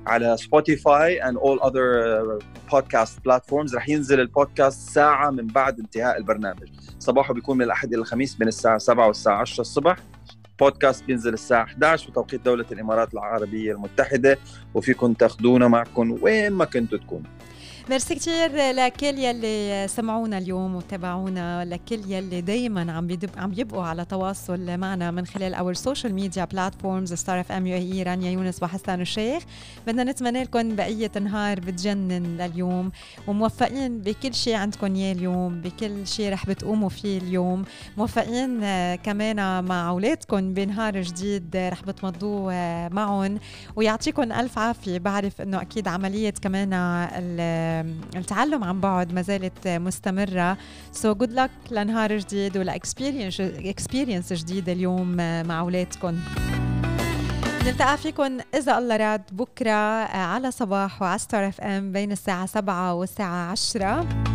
[0.07, 2.39] على Spotify and all other
[2.73, 6.69] podcast platforms رح ينزل البودكاست ساعة من بعد انتهاء البرنامج.
[6.99, 9.97] صباحو بيكون من الأحد إلى الخميس بين الساعة 7 والساعة 10 الصبح.
[10.61, 14.39] بودكاست بينزل الساعة 11 بتوقيت دولة الإمارات العربية المتحدة
[14.75, 17.31] وفيكم تاخذونا معكم وين ما كنتوا تكونوا.
[17.91, 24.79] ميرسي كثير لكل يلي سمعونا اليوم وتابعونا؟ لكل يلي دائما عم عم يبقوا على تواصل
[24.79, 29.43] معنا من خلال our social media platforms Star FM UAE رانيا يونس وحسان الشيخ.
[29.87, 32.91] بدنا نتمنى لكم بقية نهار بتجنن لليوم
[33.27, 37.65] وموفقين بكل شيء عندكم إياه اليوم بكل شيء رح بتقوموا فيه اليوم.
[37.97, 38.61] موفقين
[38.97, 42.53] كمان مع أولادكم بنهار جديد رح بتمضوه
[42.89, 43.39] معهم.
[43.77, 44.99] ويعطيكم ألف عافية.
[44.99, 46.73] بعرف إنه أكيد عملية كمان
[48.17, 50.59] التعلم عن بعد ما زالت مستمرة.
[50.93, 56.19] so good luck لنهار جديد ول experience جديدة اليوم مع أولادكم
[57.65, 63.51] نلتقى فيكم إذا الله راد بكرة على صباحو على Star FM بين الساعة 7 والساعة
[63.51, 64.34] 10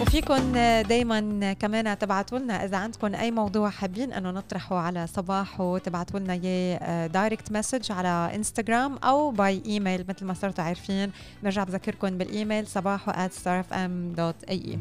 [0.00, 0.52] وفيكم
[0.82, 6.32] دايما كمان تبعتوا لنا إذا عندكم أي موضوع حابين أنه نطرحه على صباحو تبعتوا لنا
[6.32, 11.10] إياه direct message على انستغرام أو by email مثل ما صرتوا عارفين.
[11.42, 14.78] برجع بذكركم بالإيميل صباحو at starfm.ae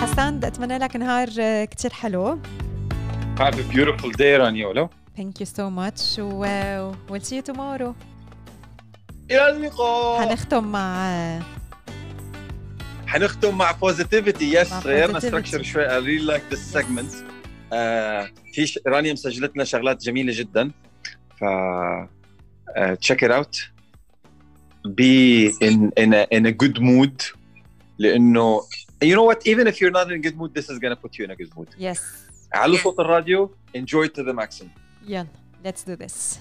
[0.00, 1.28] حسان أتمنى لك نهار
[1.64, 2.38] كتير حلو.
[3.38, 4.88] Have a beautiful day رانيولو
[5.18, 6.44] Thank you so much و
[7.08, 7.94] we'll see you tomorrow.
[9.30, 10.20] إلى اللقاء.
[10.20, 11.40] حنختم مع
[13.16, 15.90] حنختم مع positivity yes غيرنا structure شوي.
[15.90, 17.12] I really like this segment
[18.52, 18.78] في ش...
[18.86, 20.70] رانيا مسجلة لنا شغلات جميلة جدا.
[21.40, 21.44] ف
[23.00, 23.56] check it out
[24.84, 27.22] be in in in a good mood
[27.98, 28.60] لأنه
[29.02, 31.18] you know what even if you not in a good mood this is gonna put
[31.18, 31.68] you in a good mood.
[31.80, 32.00] Yes.
[32.52, 33.56] علو صوت الراديو.
[33.76, 34.70] enjoy to the maximum
[35.06, 35.26] يلا
[35.64, 36.40] let's do this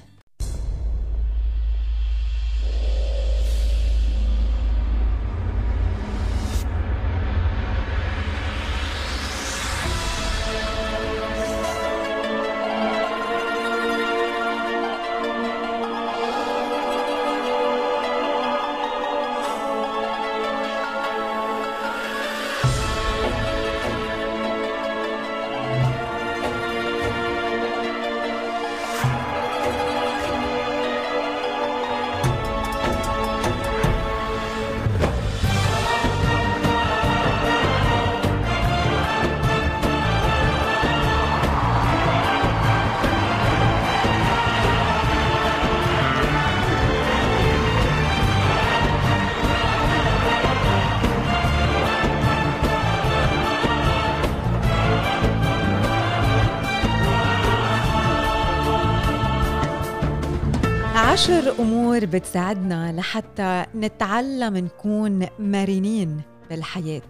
[61.96, 67.10] أمور بتساعدنا لحتى نتعلم نكون مرنين بالحياة.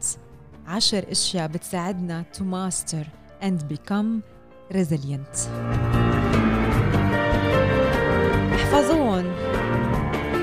[0.67, 3.05] عشر أشياء بتساعدنا to master
[3.41, 4.21] and become
[4.73, 5.49] resilient.
[8.53, 9.25] احفظوهم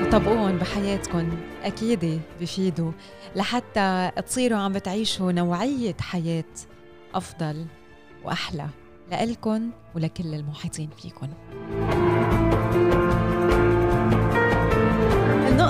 [0.01, 1.29] وطبقوهم بحياتكم
[1.63, 2.91] أكيد بفيدوا.
[3.35, 6.53] لحتى تصيروا عم بتعيشوا نوعية حياة
[7.15, 7.65] أفضل
[8.23, 8.67] وأحلى
[9.11, 11.29] لإلكن ولكل المحيطين فيكن.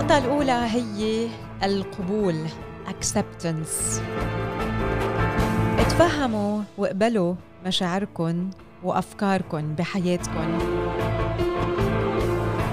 [0.03, 1.27] النقطة الأولى هي
[1.63, 2.47] القبول
[2.88, 4.01] acceptance.
[5.80, 7.35] اتفهموا واقبلوا
[7.65, 8.49] مشاعركن
[8.84, 10.57] وأفكاركن بحياتكن.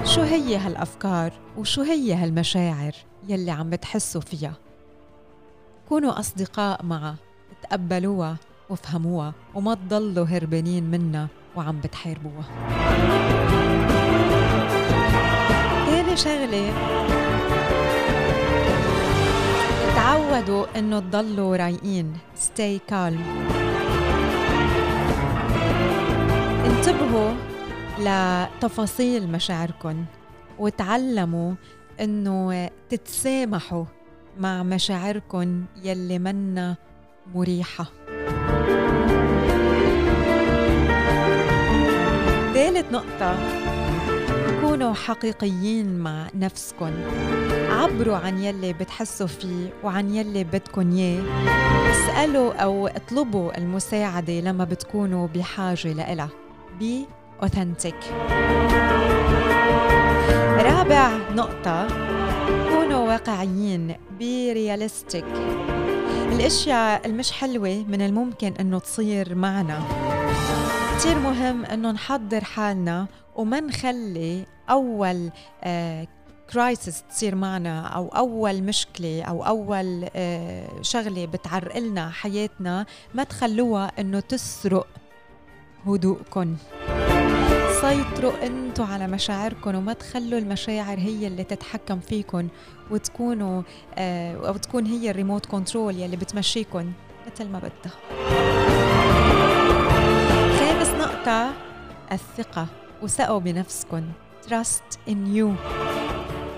[0.03, 2.91] شو هي هالأفكار وشو هي هالمشاعر
[3.27, 4.53] يلي عم بتحسوا فيها؟
[5.89, 7.15] كونوا أصدقاء معها
[7.63, 8.37] تقبلوها
[8.69, 12.45] وافهموها وما تضلوا هربانين منها وعم بتحاربوها.
[16.11, 16.73] تاني شغلة.
[19.95, 22.17] تعودوا إنه تضلوا رايقين.
[22.35, 23.19] Stay calm.
[26.65, 27.31] انتبهوا
[27.99, 30.05] لتفاصيل مشاعركم
[30.59, 31.53] وتعلموا
[32.01, 33.85] إنه تتسامحوا
[34.39, 36.75] مع مشاعركم يلي منا
[37.35, 37.85] مريحة.
[42.53, 43.60] ثالث نقطة.
[44.71, 46.93] كونوا حقيقيين مع نفسكن.
[47.69, 51.23] عبروا عن يلي بتحسوا فيه وعن يلي بدكن إياه
[51.91, 56.29] اسألوا أو اطلبوا المساعدة لما بتكونوا بحاجة لإلها.
[56.79, 57.05] Be
[57.45, 57.95] authentic.
[60.59, 61.87] رابع نقطة
[62.69, 63.95] كونوا واقعيين.
[64.19, 65.25] Be realistic.
[66.31, 69.79] الأشياء المش حلوة من الممكن إنه تصير معنا.
[70.97, 75.31] كتير مهم إنه نحضر حالنا وما نخلي أول
[76.53, 84.19] كرايسس تصير معنا أو أول مشكلة أو أول آه شغلة بتعرقلنا حياتنا ما تخلوها إنه
[84.19, 84.87] تسرق
[85.87, 86.55] هدوءكم
[87.81, 92.47] سيطروا أنتوا على مشاعركم وما تخلوا المشاعر هي اللي تتحكم فيكم
[92.91, 93.61] وتكونوا
[93.95, 96.91] آه أو تكون هي ال remote control يلي بتمشيكم
[97.33, 97.93] مثل ما بدها.
[100.59, 101.51] خامس نقطة
[102.11, 102.67] الثقة
[103.01, 104.03] وثقوا بنفسكم
[104.51, 105.49] trust in you.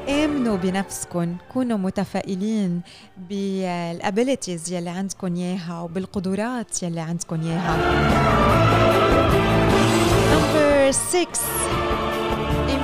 [0.10, 2.82] آمنوا بنفسكم كونوا متفائلين
[3.18, 7.78] بال abilities يلي عندكم إياها وبالقدرات يلي عندكم إياها.
[10.34, 11.28] number 6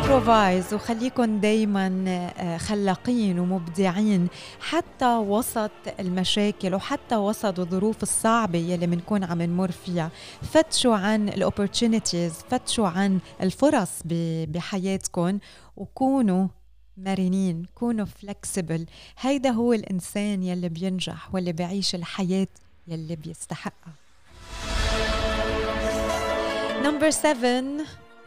[0.09, 4.27] improvise وخليكن دايما خلاقين ومبدعين
[4.59, 10.11] حتى وسط المشاكل وحتى وسط الظروف الصعبة يلي بنكون عم نمر فيها.
[10.41, 15.39] فتشوا عن ال opportunities فتشوا عن الفرص بحياتكم
[15.77, 16.47] وكونوا
[16.97, 18.85] مرنين كونوا flexible
[19.19, 22.47] هيدا هو الإنسان يلي بينجح واللي بيعيش الحياة
[22.87, 23.93] يلي بيستحقها.
[26.83, 27.63] number 7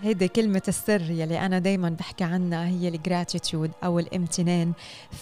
[0.03, 4.73] هيدي كلمة السر يلي أنا دايما بحكي عنها هي ال gratitude أو الامتنان.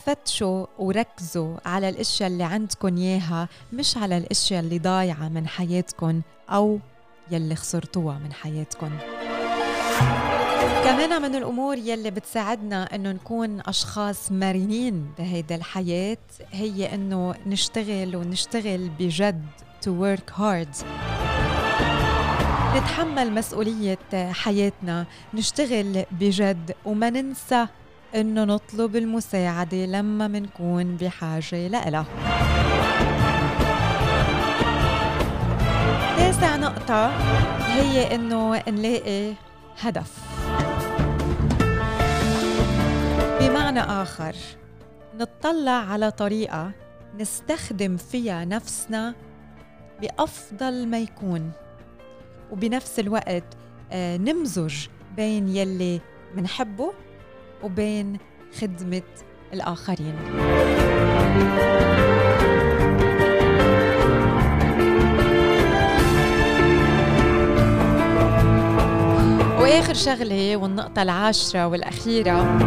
[0.07, 6.21] فتشوا وركزوا على الأشياء اللي عندكم إياها مش على الأشياء اللي ضايعة من حياتكم
[6.51, 6.79] أو
[7.31, 8.91] يلي خسرتوها من حياتكم
[10.85, 16.17] كمان من الأمور يلي بتساعدنا إنه نكون أشخاص مرنين بهيدا الحياة
[16.53, 19.45] هي إنه نشتغل ونشتغل بجد
[19.85, 20.85] to work hard.
[22.77, 25.07] نتحمل مسؤولية حياتنا.
[25.35, 27.67] نشتغل بجد وما ننسى
[28.15, 32.05] إنه نطلب المساعدة لما منكون بحاجة لها
[36.17, 37.07] تاسع نقطة
[37.67, 39.35] هي إنه نلاقي
[39.81, 40.19] هدف.
[43.41, 44.35] بمعنى آخر
[45.15, 46.71] نطلع على طريقة
[47.19, 49.15] نستخدم فيها نفسنا
[50.01, 51.53] بأفضل ما يكون.
[52.53, 53.45] وبنفس الوقت
[53.93, 54.75] آه، نمزج
[55.17, 56.01] بين يلي
[56.37, 56.93] منحبه
[57.63, 58.19] وبين
[58.61, 59.03] خدمة
[59.53, 60.15] الآخرين.
[69.61, 72.59] وآخر شغلة والنقطة العاشرة والأخيرة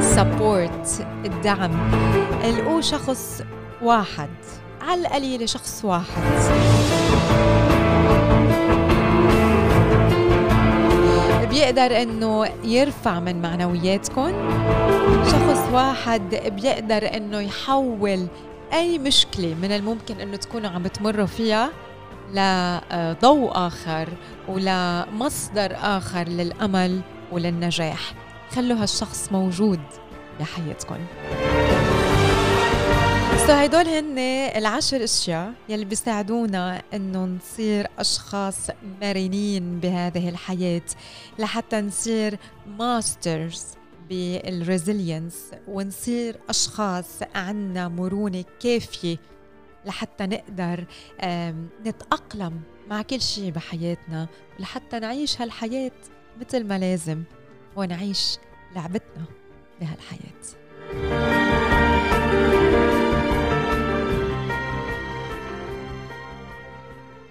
[0.00, 1.90] سبورت الدعم.
[2.44, 3.42] القوا شخص
[3.82, 4.30] واحد
[4.80, 6.81] على القليلة شخص واحد.
[11.52, 14.32] بيقدر إنه يرفع من معنوياتكم
[15.24, 18.26] شخص واحد بيقدر إنه يحول
[18.72, 21.70] أي مشكلة من الممكن إنه تكونوا عم تمروا فيها
[22.32, 24.08] لضوء آخر
[24.48, 27.00] ولمصدر آخر للأمل
[27.32, 28.14] وللنجاح.
[28.50, 29.80] خلوا هالشخص موجود
[30.40, 30.96] بحياتكم
[33.46, 34.18] so هدول هن
[34.56, 38.70] العشر أشياء يلي بيساعدونا إنه نصير أشخاص
[39.02, 40.82] مرنين بهذه الحياة
[41.38, 43.64] لحتى نصير masters
[44.08, 49.16] بال resilience ونصير أشخاص عنا مرونة كافية
[49.86, 50.84] لحتى نقدر
[51.86, 52.60] نتأقلم
[52.90, 54.28] مع كل شيء بحياتنا
[54.58, 55.92] لحتى نعيش هالحياة
[56.40, 57.22] مثل ما لازم
[57.76, 58.38] ونعيش
[58.76, 59.24] لعبتنا
[59.80, 61.71] بهالحياة.